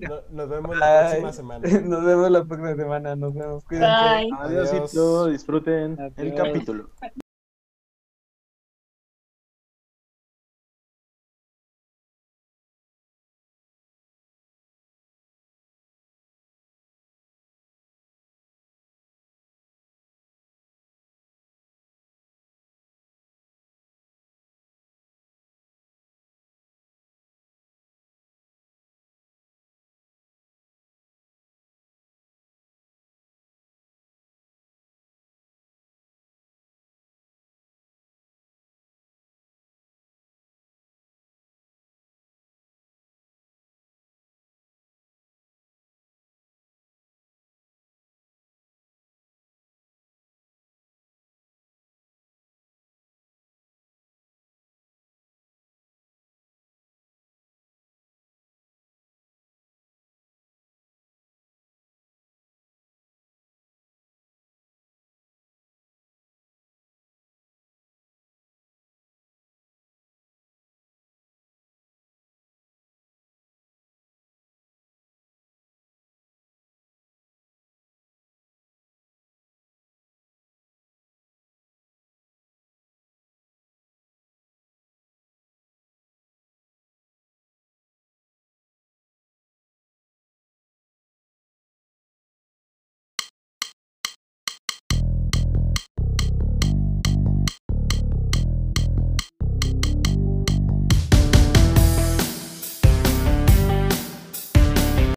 [0.01, 1.69] no- nos vemos la próxima semana.
[1.85, 3.17] Nos vemos la próxima semana.
[3.17, 3.65] Nos vemos.
[3.65, 3.87] Cuídense.
[3.89, 4.29] Bye.
[4.41, 5.31] Adiós, Adiós.
[5.31, 6.89] disfruten el capítulo.